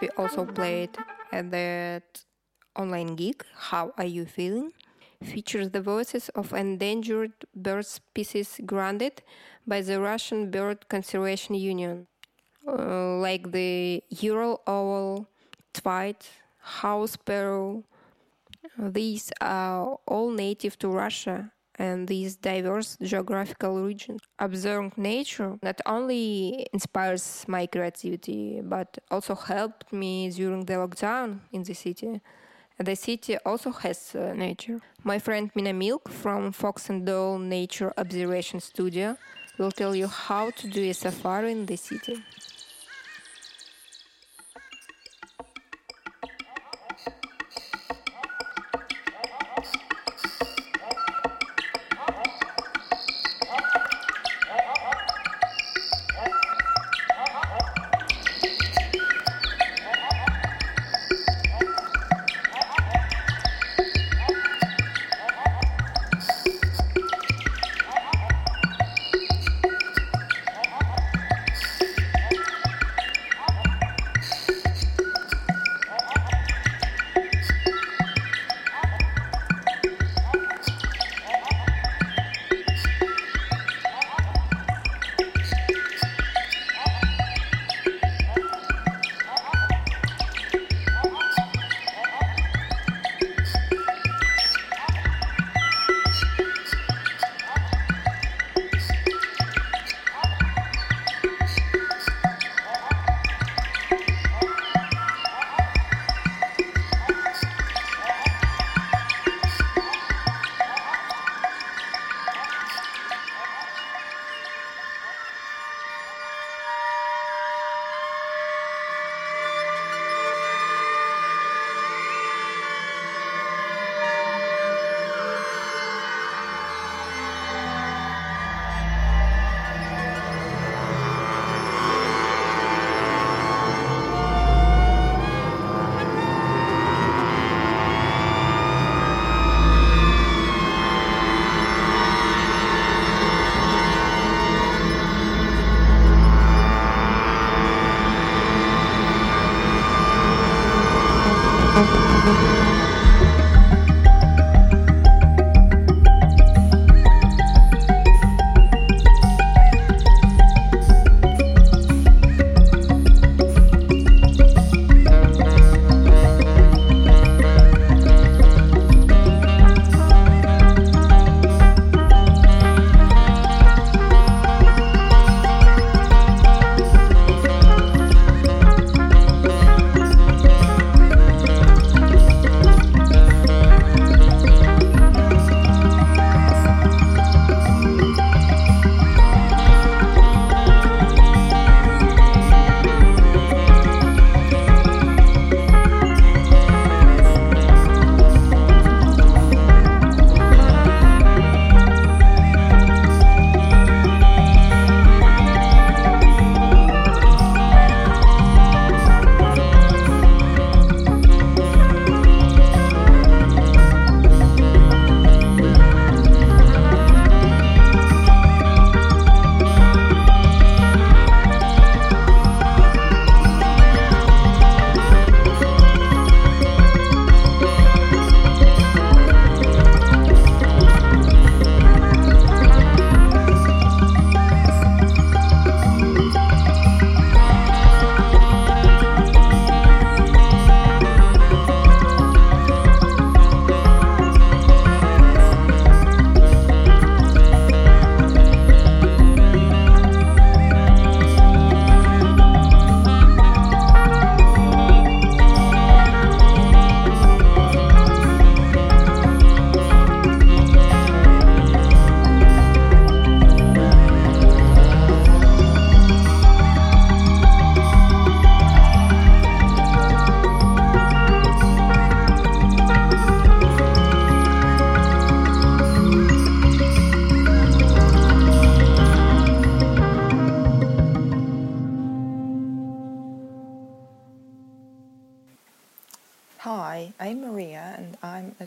We 0.00 0.08
also 0.16 0.46
played 0.46 0.96
at 1.32 1.50
that 1.50 2.24
online 2.76 3.16
gig, 3.16 3.44
How 3.54 3.92
Are 3.98 4.04
You 4.04 4.24
Feeling? 4.24 4.72
features 5.22 5.70
the 5.70 5.82
voices 5.82 6.30
of 6.30 6.52
endangered 6.54 7.32
bird 7.54 7.84
species 7.84 8.58
granted 8.64 9.22
by 9.66 9.82
the 9.82 10.00
Russian 10.00 10.50
Bird 10.50 10.88
Conservation 10.88 11.54
Union, 11.54 12.06
uh, 12.66 13.16
like 13.16 13.52
the 13.52 14.02
Ural 14.08 14.62
owl, 14.66 15.28
twite, 15.74 16.30
house 16.58 17.12
sparrow. 17.12 17.84
These 18.78 19.30
are 19.40 19.98
all 20.06 20.30
native 20.30 20.78
to 20.78 20.88
Russia 20.88 21.52
and 21.80 22.06
these 22.06 22.36
diverse 22.36 22.98
geographical 23.02 23.82
regions. 23.82 24.20
Observing 24.38 24.92
nature 24.96 25.58
not 25.62 25.80
only 25.86 26.66
inspires 26.74 27.44
my 27.48 27.66
creativity, 27.66 28.60
but 28.62 28.98
also 29.10 29.34
helped 29.34 29.90
me 29.92 30.30
during 30.30 30.62
the 30.66 30.74
lockdown 30.74 31.40
in 31.52 31.62
the 31.62 31.74
city. 31.74 32.20
The 32.78 32.96
city 32.96 33.38
also 33.44 33.70
has 33.72 34.14
uh, 34.14 34.34
nature. 34.34 34.78
My 35.04 35.18
friend 35.18 35.50
Mina 35.54 35.72
Milk 35.72 36.08
from 36.08 36.52
Fox 36.52 36.90
and 36.90 37.08
Owl 37.08 37.38
Nature 37.38 37.92
Observation 37.96 38.60
Studio 38.60 39.16
will 39.58 39.72
tell 39.72 39.94
you 39.94 40.06
how 40.06 40.50
to 40.50 40.68
do 40.68 40.82
a 40.82 40.92
safari 40.92 41.52
in 41.52 41.66
the 41.66 41.76
city. 41.76 42.22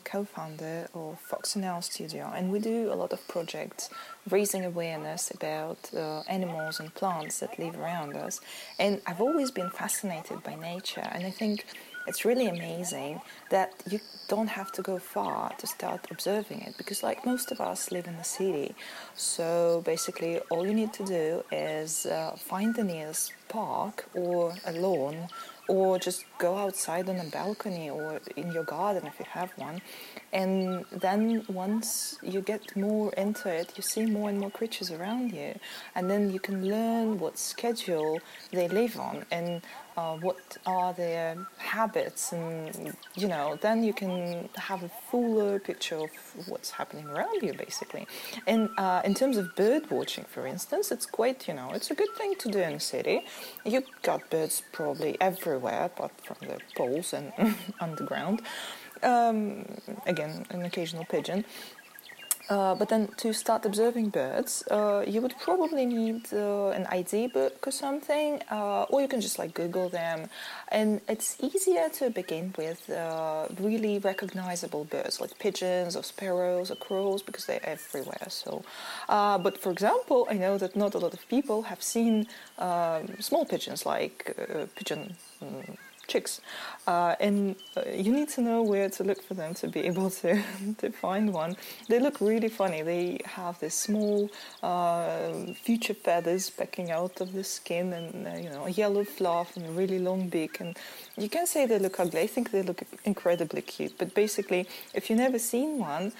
I'm 0.03 0.07
a 0.07 0.09
co 0.09 0.25
founder 0.25 0.87
of 0.93 1.19
Fox 1.19 1.55
and 1.55 1.63
Owl 1.63 1.81
Studio, 1.81 2.31
and 2.35 2.51
we 2.51 2.59
do 2.59 2.91
a 2.91 2.95
lot 2.95 3.13
of 3.13 3.25
projects 3.27 3.89
raising 4.29 4.65
awareness 4.65 5.31
about 5.31 5.77
uh, 5.95 6.23
animals 6.27 6.79
and 6.79 6.93
plants 6.93 7.39
that 7.39 7.57
live 7.57 7.77
around 7.77 8.15
us. 8.17 8.41
And 8.79 9.01
I've 9.07 9.21
always 9.21 9.51
been 9.51 9.69
fascinated 9.69 10.43
by 10.43 10.55
nature, 10.55 11.07
and 11.13 11.25
I 11.25 11.31
think 11.31 11.65
it's 12.07 12.25
really 12.25 12.47
amazing 12.47 13.21
that 13.49 13.71
you 13.89 13.99
don't 14.27 14.49
have 14.49 14.71
to 14.73 14.81
go 14.81 14.99
far 14.99 15.53
to 15.57 15.67
start 15.67 16.07
observing 16.11 16.61
it 16.61 16.75
because 16.77 17.01
like 17.01 17.25
most 17.25 17.51
of 17.51 17.61
us 17.61 17.91
live 17.91 18.07
in 18.07 18.17
the 18.17 18.23
city 18.23 18.75
so 19.15 19.81
basically 19.85 20.39
all 20.51 20.67
you 20.67 20.73
need 20.73 20.91
to 20.91 21.05
do 21.05 21.43
is 21.51 22.05
uh, 22.07 22.35
find 22.35 22.75
the 22.75 22.83
nearest 22.83 23.33
park 23.47 24.05
or 24.13 24.53
a 24.65 24.73
lawn 24.73 25.29
or 25.67 25.97
just 25.97 26.25
go 26.37 26.57
outside 26.57 27.09
on 27.09 27.17
a 27.17 27.25
balcony 27.25 27.89
or 27.89 28.19
in 28.35 28.51
your 28.51 28.63
garden 28.63 29.05
if 29.05 29.19
you 29.19 29.25
have 29.29 29.51
one. 29.55 29.81
And 30.31 30.85
then 30.91 31.45
once 31.47 32.17
you 32.21 32.41
get 32.41 32.75
more 32.75 33.13
into 33.13 33.49
it, 33.49 33.73
you 33.77 33.83
see 33.83 34.05
more 34.05 34.29
and 34.29 34.39
more 34.39 34.51
creatures 34.51 34.91
around 34.91 35.31
you, 35.31 35.57
and 35.95 36.09
then 36.09 36.31
you 36.31 36.39
can 36.39 36.67
learn 36.67 37.19
what 37.19 37.37
schedule 37.37 38.19
they 38.51 38.67
live 38.67 38.99
on 38.99 39.25
and 39.31 39.61
uh, 39.95 40.17
what 40.17 40.57
are 40.65 40.93
their 40.93 41.37
habits, 41.57 42.31
and 42.31 42.95
you 43.15 43.27
know, 43.27 43.57
then 43.61 43.83
you 43.83 43.93
can 43.93 44.49
have 44.55 44.83
a 44.83 44.89
fuller 45.09 45.59
picture 45.59 45.97
of 45.97 46.09
what's 46.47 46.71
happening 46.71 47.07
around 47.07 47.41
you, 47.41 47.53
basically. 47.53 48.07
And 48.47 48.69
uh, 48.77 49.01
in 49.03 49.13
terms 49.13 49.37
of 49.37 49.55
bird 49.55 49.89
watching, 49.91 50.25
for 50.25 50.47
instance, 50.47 50.91
it's 50.91 51.05
quite, 51.05 51.47
you 51.47 51.53
know, 51.53 51.71
it's 51.73 51.91
a 51.91 51.95
good 51.95 52.13
thing 52.17 52.35
to 52.35 52.49
do 52.49 52.59
in 52.59 52.73
a 52.73 52.79
city. 52.79 53.25
You've 53.65 53.89
got 54.01 54.29
birds 54.29 54.63
probably 54.71 55.15
everywhere, 55.21 55.85
apart 55.85 56.13
from 56.23 56.37
the 56.47 56.59
poles 56.75 57.13
and 57.13 57.31
underground. 57.79 58.41
Um, 59.03 59.65
again, 60.05 60.45
an 60.49 60.63
occasional 60.63 61.05
pigeon. 61.05 61.43
Uh, 62.49 62.75
but 62.75 62.89
then 62.89 63.07
to 63.15 63.33
start 63.33 63.65
observing 63.65 64.09
birds, 64.09 64.63
uh, 64.69 65.03
you 65.07 65.21
would 65.21 65.33
probably 65.39 65.85
need 65.85 66.21
uh, 66.33 66.69
an 66.69 66.85
ID 66.87 67.27
book 67.27 67.65
or 67.65 67.71
something, 67.71 68.41
uh, 68.51 68.83
or 68.89 69.01
you 69.01 69.07
can 69.07 69.21
just 69.21 69.39
like 69.39 69.53
Google 69.53 69.87
them. 69.87 70.29
And 70.67 70.99
it's 71.07 71.37
easier 71.41 71.87
to 71.99 72.09
begin 72.09 72.53
with 72.57 72.89
uh, 72.89 73.47
really 73.59 73.97
recognizable 73.99 74.83
birds 74.83 75.21
like 75.21 75.39
pigeons 75.39 75.95
or 75.95 76.03
sparrows 76.03 76.69
or 76.69 76.75
crows 76.75 77.21
because 77.21 77.45
they're 77.45 77.65
everywhere. 77.65 78.27
So, 78.27 78.63
uh, 79.07 79.37
but 79.37 79.57
for 79.57 79.71
example, 79.71 80.27
I 80.29 80.33
know 80.33 80.57
that 80.57 80.75
not 80.75 80.95
a 80.95 80.99
lot 80.99 81.13
of 81.13 81.25
people 81.29 81.63
have 81.63 81.81
seen 81.81 82.27
um, 82.57 83.07
small 83.19 83.45
pigeons 83.45 83.85
like 83.85 84.35
pigeon. 84.75 85.15
Um, 85.41 85.77
chicks, 86.07 86.41
uh, 86.87 87.15
and 87.19 87.55
uh, 87.77 87.83
you 87.89 88.11
need 88.11 88.29
to 88.29 88.41
know 88.41 88.61
where 88.61 88.89
to 88.89 89.03
look 89.03 89.21
for 89.23 89.33
them 89.33 89.53
to 89.55 89.67
be 89.67 89.79
able 89.91 90.09
to 90.09 90.41
to 90.77 90.91
find 90.91 91.33
one. 91.33 91.55
They 91.89 91.99
look 91.99 92.19
really 92.21 92.49
funny. 92.49 92.81
They 92.81 93.19
have 93.25 93.59
this 93.59 93.75
small 93.75 94.29
uh, 94.61 95.53
future 95.53 95.93
feathers 95.93 96.49
pecking 96.49 96.91
out 96.91 97.21
of 97.21 97.33
the 97.33 97.43
skin, 97.43 97.93
and 97.93 98.27
uh, 98.27 98.37
you 98.37 98.49
know 98.49 98.65
a 98.65 98.69
yellow 98.69 99.03
fluff 99.03 99.55
and 99.57 99.65
a 99.65 99.71
really 99.71 99.99
long 99.99 100.29
beak. 100.29 100.59
And 100.59 100.77
you 101.17 101.29
can 101.29 101.47
say 101.47 101.65
they 101.65 101.79
look 101.79 101.99
ugly. 101.99 102.21
I 102.21 102.27
think 102.27 102.51
they 102.51 102.63
look 102.63 102.81
incredibly 103.05 103.61
cute. 103.61 103.97
But 103.97 104.13
basically, 104.13 104.67
if 104.93 105.09
you've 105.09 105.19
never 105.19 105.39
seen 105.39 105.79
one, 105.79 106.11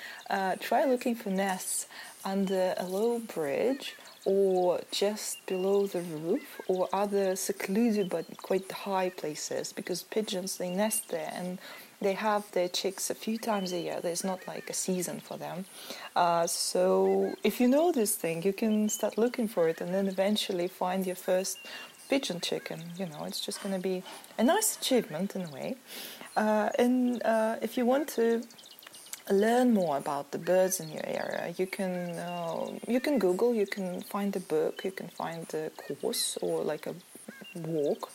try 0.60 0.86
looking 0.86 1.16
for 1.16 1.30
nests 1.30 1.88
under 2.26 2.74
a 2.78 2.86
low 2.86 3.20
bridge 3.20 3.96
or 4.26 4.82
just 4.92 5.46
below 5.46 5.88
the 5.88 6.02
roof 6.02 6.62
or 6.68 6.88
other 6.94 7.36
secluded 7.36 8.10
but 8.10 8.26
quite 8.38 8.72
high 8.72 9.10
places? 9.10 9.74
Because 9.74 10.04
pigeons 10.04 10.58
they 10.58 10.70
nest 10.70 11.10
there 11.10 11.32
and 11.36 11.60
they 12.02 12.14
have 12.14 12.50
their 12.52 12.68
chicks 12.68 13.10
a 13.10 13.16
few 13.16 13.38
times 13.38 13.72
a 13.72 13.80
year. 13.80 14.00
There's 14.02 14.24
not 14.24 14.46
like 14.48 14.70
a 14.70 14.74
season 14.74 15.20
for 15.20 15.38
them. 15.38 15.66
Uh, 16.16 16.46
so 16.48 17.34
if 17.44 17.60
you 17.60 17.68
know 17.68 17.92
this 17.92 18.16
thing 18.16 18.44
you 18.44 18.54
can 18.54 18.90
start 18.90 19.18
looking 19.18 19.48
for 19.48 19.68
it 19.68 19.82
and 19.82 19.94
then 19.94 20.08
eventually 20.08 20.68
find 20.68 21.06
your 21.06 21.16
first 21.16 21.58
pigeon 22.10 22.40
chicken. 22.42 22.82
You 22.98 23.08
know 23.08 23.24
it's 23.26 23.42
just 23.42 23.62
going 23.64 23.76
to 23.76 23.82
be 23.82 24.04
a 24.38 24.44
nice 24.44 24.78
achievement 24.78 25.36
in 25.36 25.46
a 25.46 25.52
way. 25.52 25.76
Uh, 26.36 26.70
and 26.80 27.22
uh, 27.24 27.56
if 27.62 27.78
you 27.78 27.86
want 27.86 28.08
to 28.10 28.44
learn 29.30 29.74
more 29.74 29.98
about 29.98 30.32
the 30.32 30.38
birds 30.38 30.80
in 30.80 30.90
your 30.90 31.06
area, 31.06 31.54
you 31.58 31.68
can 31.68 32.12
uh, 32.20 32.72
you 32.88 33.00
can 33.00 33.20
Google, 33.20 33.54
you 33.54 33.66
can 33.66 34.02
find 34.02 34.36
a 34.36 34.40
book, 34.40 34.84
you 34.84 34.92
can 34.92 35.08
find 35.08 35.46
a 35.54 35.70
course 35.72 36.38
or 36.42 36.64
like 36.64 36.88
a 36.88 36.96
walk 37.56 38.12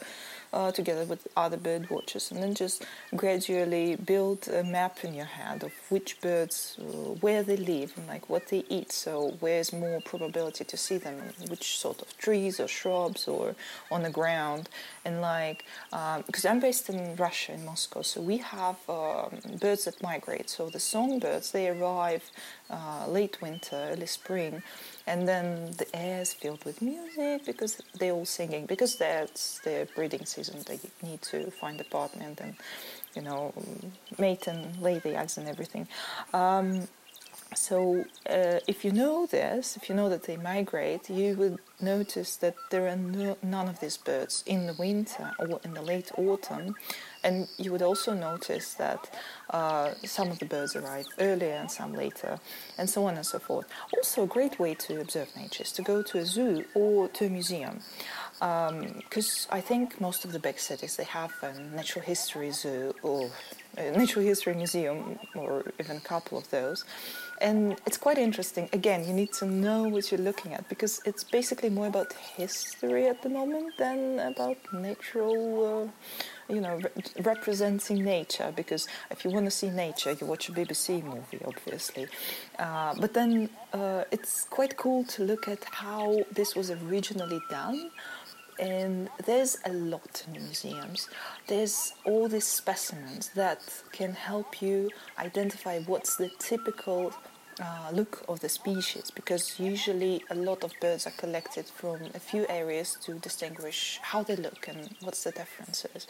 uh, 0.52 0.70
together 0.72 1.04
with 1.04 1.26
other 1.36 1.56
bird 1.56 1.90
watchers, 1.90 2.30
and 2.30 2.42
then 2.42 2.54
just 2.54 2.84
gradually 3.14 3.96
build 3.96 4.48
a 4.48 4.62
map 4.62 5.04
in 5.04 5.14
your 5.14 5.26
head 5.26 5.62
of 5.62 5.72
which 5.88 6.20
birds, 6.20 6.78
uh, 6.80 6.84
where 7.20 7.42
they 7.42 7.56
live, 7.56 7.92
and 7.96 8.06
like 8.06 8.28
what 8.28 8.48
they 8.48 8.64
eat. 8.68 8.92
So 8.92 9.36
where's 9.40 9.72
more 9.72 10.00
probability 10.00 10.64
to 10.64 10.76
see 10.76 10.98
them, 10.98 11.16
which 11.48 11.78
sort 11.78 12.02
of 12.02 12.16
trees 12.18 12.60
or 12.60 12.68
shrubs 12.68 13.28
or 13.28 13.54
on 13.90 14.02
the 14.02 14.10
ground, 14.10 14.68
and 15.04 15.20
like 15.20 15.64
because 15.90 16.44
um, 16.44 16.52
I'm 16.52 16.60
based 16.60 16.88
in 16.88 17.16
Russia 17.16 17.52
in 17.52 17.64
Moscow, 17.64 18.02
so 18.02 18.20
we 18.20 18.38
have 18.38 18.76
um, 18.88 19.40
birds 19.60 19.84
that 19.84 20.02
migrate. 20.02 20.50
So 20.50 20.70
the 20.70 20.80
songbirds 20.80 21.52
they 21.52 21.68
arrive 21.68 22.30
uh, 22.70 23.06
late 23.08 23.40
winter, 23.40 23.76
early 23.92 24.06
spring 24.06 24.62
and 25.08 25.26
then 25.26 25.72
the 25.78 25.86
air 25.96 26.20
is 26.20 26.34
filled 26.34 26.62
with 26.64 26.82
music 26.82 27.46
because 27.46 27.80
they're 27.98 28.12
all 28.12 28.26
singing 28.26 28.66
because 28.66 28.96
that's 28.96 29.58
their 29.60 29.86
breeding 29.86 30.26
season. 30.26 30.56
They 30.66 30.78
need 31.02 31.22
to 31.22 31.50
find 31.50 31.80
a 31.80 31.84
partner 31.84 32.26
and 32.38 32.54
you 33.14 33.22
know 33.22 33.54
mate 34.18 34.46
and 34.46 34.76
lay 34.80 34.98
the 34.98 35.16
eggs 35.16 35.38
and 35.38 35.48
everything. 35.48 35.88
Um, 36.34 36.88
so 37.54 38.04
uh, 38.28 38.60
if 38.68 38.84
you 38.84 38.92
know 38.92 39.24
this 39.26 39.76
if 39.76 39.88
you 39.88 39.94
know 39.94 40.10
that 40.10 40.24
they 40.24 40.36
migrate 40.36 41.08
you 41.08 41.34
would 41.36 41.58
notice 41.80 42.36
that 42.36 42.54
there 42.70 42.86
are 42.86 42.96
no, 42.96 43.38
none 43.42 43.68
of 43.68 43.80
these 43.80 43.96
birds 43.96 44.44
in 44.46 44.66
the 44.66 44.74
winter 44.74 45.32
or 45.38 45.58
in 45.64 45.72
the 45.72 45.80
late 45.80 46.10
autumn 46.18 46.76
and 47.24 47.48
you 47.58 47.72
would 47.72 47.82
also 47.82 48.14
notice 48.14 48.74
that 48.74 49.10
uh, 49.50 49.94
some 50.04 50.30
of 50.30 50.38
the 50.38 50.44
birds 50.44 50.76
arrive 50.76 51.06
earlier 51.18 51.54
and 51.54 51.70
some 51.70 51.92
later, 51.94 52.38
and 52.78 52.88
so 52.88 53.04
on 53.06 53.16
and 53.16 53.26
so 53.26 53.38
forth. 53.38 53.66
Also, 53.96 54.24
a 54.24 54.26
great 54.26 54.58
way 54.58 54.74
to 54.74 55.00
observe 55.00 55.28
nature 55.36 55.62
is 55.62 55.72
to 55.72 55.82
go 55.82 56.02
to 56.02 56.18
a 56.18 56.26
zoo 56.26 56.64
or 56.74 57.08
to 57.08 57.26
a 57.26 57.30
museum. 57.30 57.80
Because 58.34 59.48
um, 59.50 59.56
I 59.58 59.60
think 59.60 60.00
most 60.00 60.24
of 60.24 60.32
the 60.32 60.38
big 60.38 60.60
cities 60.60 60.96
they 60.96 61.04
have 61.04 61.32
a 61.42 61.58
natural 61.74 62.04
history 62.04 62.52
zoo 62.52 62.94
or 63.02 63.30
a 63.76 63.90
natural 63.96 64.24
history 64.24 64.54
museum, 64.54 65.18
or 65.34 65.64
even 65.78 65.96
a 65.96 66.00
couple 66.00 66.38
of 66.38 66.48
those. 66.50 66.84
And 67.40 67.76
it's 67.86 67.96
quite 67.96 68.18
interesting. 68.18 68.68
Again, 68.72 69.06
you 69.06 69.12
need 69.12 69.32
to 69.34 69.46
know 69.46 69.88
what 69.88 70.10
you're 70.10 70.20
looking 70.20 70.52
at 70.54 70.68
because 70.68 71.00
it's 71.04 71.22
basically 71.22 71.70
more 71.70 71.86
about 71.86 72.12
history 72.12 73.06
at 73.06 73.22
the 73.22 73.28
moment 73.28 73.74
than 73.78 74.18
about 74.18 74.56
natural. 74.72 75.84
Uh, 75.84 75.88
you 76.48 76.60
know, 76.60 76.76
re- 76.76 77.22
representing 77.22 78.04
nature 78.04 78.52
because 78.56 78.88
if 79.10 79.24
you 79.24 79.30
want 79.30 79.44
to 79.44 79.50
see 79.50 79.70
nature, 79.70 80.12
you 80.12 80.26
watch 80.26 80.48
a 80.48 80.52
BBC 80.52 81.02
movie, 81.04 81.40
obviously. 81.44 82.06
Uh, 82.58 82.94
but 82.98 83.14
then 83.14 83.50
uh, 83.72 84.04
it's 84.10 84.44
quite 84.44 84.76
cool 84.76 85.04
to 85.04 85.24
look 85.24 85.46
at 85.48 85.64
how 85.64 86.18
this 86.32 86.56
was 86.56 86.70
originally 86.70 87.40
done. 87.50 87.90
And 88.58 89.08
there's 89.24 89.58
a 89.66 89.72
lot 89.72 90.24
in 90.26 90.42
museums. 90.42 91.08
There's 91.46 91.94
all 92.04 92.28
these 92.28 92.46
specimens 92.46 93.28
that 93.36 93.60
can 93.92 94.12
help 94.14 94.60
you 94.60 94.90
identify 95.16 95.78
what's 95.80 96.16
the 96.16 96.28
typical 96.40 97.12
uh, 97.60 97.90
look 97.92 98.24
of 98.28 98.40
the 98.40 98.48
species 98.48 99.10
because 99.10 99.58
usually 99.58 100.22
a 100.30 100.34
lot 100.34 100.64
of 100.64 100.72
birds 100.80 101.06
are 101.06 101.12
collected 101.12 101.66
from 101.66 101.98
a 102.14 102.20
few 102.20 102.46
areas 102.48 102.96
to 103.02 103.14
distinguish 103.14 103.98
how 104.02 104.22
they 104.22 104.36
look 104.36 104.68
and 104.68 104.94
what's 105.00 105.24
the 105.24 105.32
differences. 105.32 106.06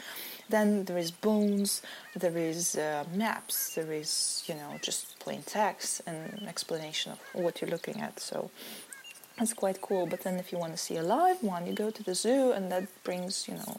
Then 0.49 0.85
there 0.85 0.99
is 0.99 1.11
bones, 1.11 1.83
there 2.15 2.37
is 2.37 2.77
uh, 2.77 3.05
maps, 3.15 3.75
there 3.75 3.93
is 3.93 4.45
you 4.47 4.55
know 4.55 4.79
just 4.83 5.19
plain 5.21 5.43
text 5.43 6.03
and 6.07 6.47
explanation 6.49 7.13
of 7.13 7.21
what 7.33 7.61
you're 7.61 7.71
looking 7.71 8.01
at. 8.01 8.21
So 8.21 8.51
that's 9.39 9.55
quite 9.55 9.80
cool. 9.80 10.07
But 10.07 10.22
then 10.22 10.39
if 10.39 10.53
you 10.53 10.59
want 10.59 10.72
to 10.72 10.78
see 10.78 10.97
a 10.97 11.03
live 11.03 11.43
one, 11.43 11.66
you 11.66 11.72
go 11.72 11.91
to 11.91 12.03
the 12.03 12.14
zoo, 12.14 12.53
and 12.53 12.70
that 12.72 12.84
brings 13.05 13.49
you 13.49 13.55
know 13.55 13.76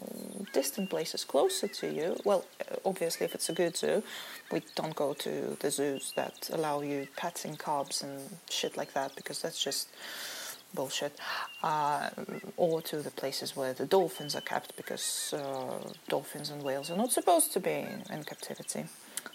distant 0.54 0.90
places 0.90 1.24
closer 1.24 1.68
to 1.68 1.88
you. 1.92 2.16
Well, 2.24 2.46
obviously, 2.86 3.26
if 3.26 3.36
it's 3.36 3.50
a 3.50 3.54
good 3.54 3.76
zoo, 3.76 4.04
we 4.52 4.62
don't 4.76 4.96
go 4.96 5.14
to 5.14 5.58
the 5.60 5.72
zoos 5.72 6.14
that 6.16 6.50
allow 6.54 6.82
you 6.82 7.08
pets 7.16 7.46
and 7.46 7.58
cubs 7.60 8.02
and 8.04 8.22
shit 8.50 8.78
like 8.78 8.94
that 8.94 9.16
because 9.16 9.42
that's 9.42 9.62
just 9.64 9.90
bullshit. 10.74 11.18
Uh, 11.64 12.10
or 12.58 12.82
to 12.82 13.02
the 13.02 13.12
places 13.12 13.56
where 13.56 13.74
the 13.74 13.86
dolphins 13.86 14.36
are 14.36 14.42
kept 14.42 14.76
because 14.78 15.34
uh, 15.38 15.80
dolphins 16.08 16.50
and 16.50 16.64
whales 16.64 16.90
are 16.92 16.98
not 16.98 17.12
supposed 17.12 17.52
to 17.54 17.60
be 17.60 17.86
in, 18.10 18.24
captivity. 18.24 18.86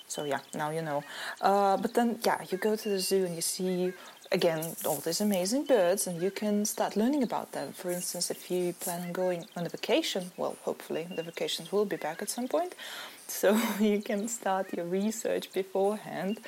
So 0.06 0.24
yeah, 0.24 0.40
now 0.54 0.70
you 0.70 0.82
know. 0.82 1.02
Uh, 1.40 1.76
but 1.76 1.94
then 1.94 2.18
yeah, 2.24 2.40
you 2.50 2.58
go 2.58 2.76
to 2.76 2.88
the 2.88 2.98
zoo 2.98 3.24
and 3.24 3.34
you 3.34 3.42
see 3.42 3.92
again 4.34 4.74
all 4.84 4.96
these 4.96 5.20
amazing 5.20 5.64
birds 5.64 6.08
and 6.08 6.20
you 6.20 6.28
can 6.28 6.64
start 6.64 6.96
learning 6.96 7.22
about 7.22 7.52
them 7.52 7.72
for 7.72 7.88
instance 7.92 8.32
if 8.32 8.50
you 8.50 8.72
plan 8.72 9.00
on 9.06 9.12
going 9.12 9.46
on 9.56 9.64
a 9.64 9.68
vacation 9.68 10.32
well 10.36 10.56
hopefully 10.62 11.06
the 11.14 11.22
vacations 11.22 11.70
will 11.70 11.84
be 11.84 11.94
back 11.96 12.20
at 12.20 12.28
some 12.28 12.48
point 12.48 12.74
so 13.28 13.56
you 13.80 14.02
can 14.02 14.26
start 14.26 14.66
your 14.76 14.86
research 14.86 15.52
beforehand 15.52 16.40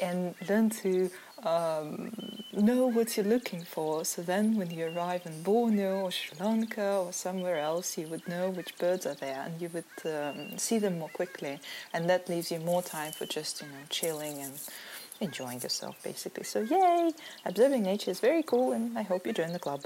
and 0.00 0.34
learn 0.48 0.68
to 0.68 1.10
um, 1.44 2.12
know 2.52 2.86
what 2.86 3.16
you're 3.16 3.26
looking 3.26 3.62
for. 3.62 4.04
So 4.04 4.22
then, 4.22 4.56
when 4.56 4.70
you 4.70 4.86
arrive 4.86 5.26
in 5.26 5.42
Borneo 5.42 6.00
or 6.00 6.10
Sri 6.10 6.38
Lanka 6.38 6.98
or 6.98 7.12
somewhere 7.12 7.58
else, 7.58 7.98
you 7.98 8.06
would 8.08 8.26
know 8.26 8.50
which 8.50 8.76
birds 8.78 9.06
are 9.06 9.14
there 9.14 9.42
and 9.44 9.60
you 9.60 9.70
would 9.72 9.84
um, 10.06 10.58
see 10.58 10.78
them 10.78 10.98
more 10.98 11.08
quickly. 11.10 11.60
And 11.92 12.08
that 12.08 12.28
leaves 12.28 12.50
you 12.50 12.60
more 12.60 12.82
time 12.82 13.12
for 13.12 13.26
just, 13.26 13.60
you 13.60 13.68
know, 13.68 13.84
chilling 13.88 14.38
and 14.38 14.54
enjoying 15.20 15.60
yourself, 15.60 16.02
basically. 16.02 16.44
So, 16.44 16.60
yay! 16.60 17.12
Observing 17.44 17.82
nature 17.82 18.10
is 18.10 18.20
very 18.20 18.42
cool, 18.42 18.72
and 18.72 18.98
I 18.98 19.02
hope 19.02 19.26
you 19.26 19.32
join 19.32 19.52
the 19.52 19.58
club. 19.58 19.82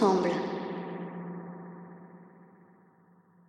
sombra. 0.00 0.39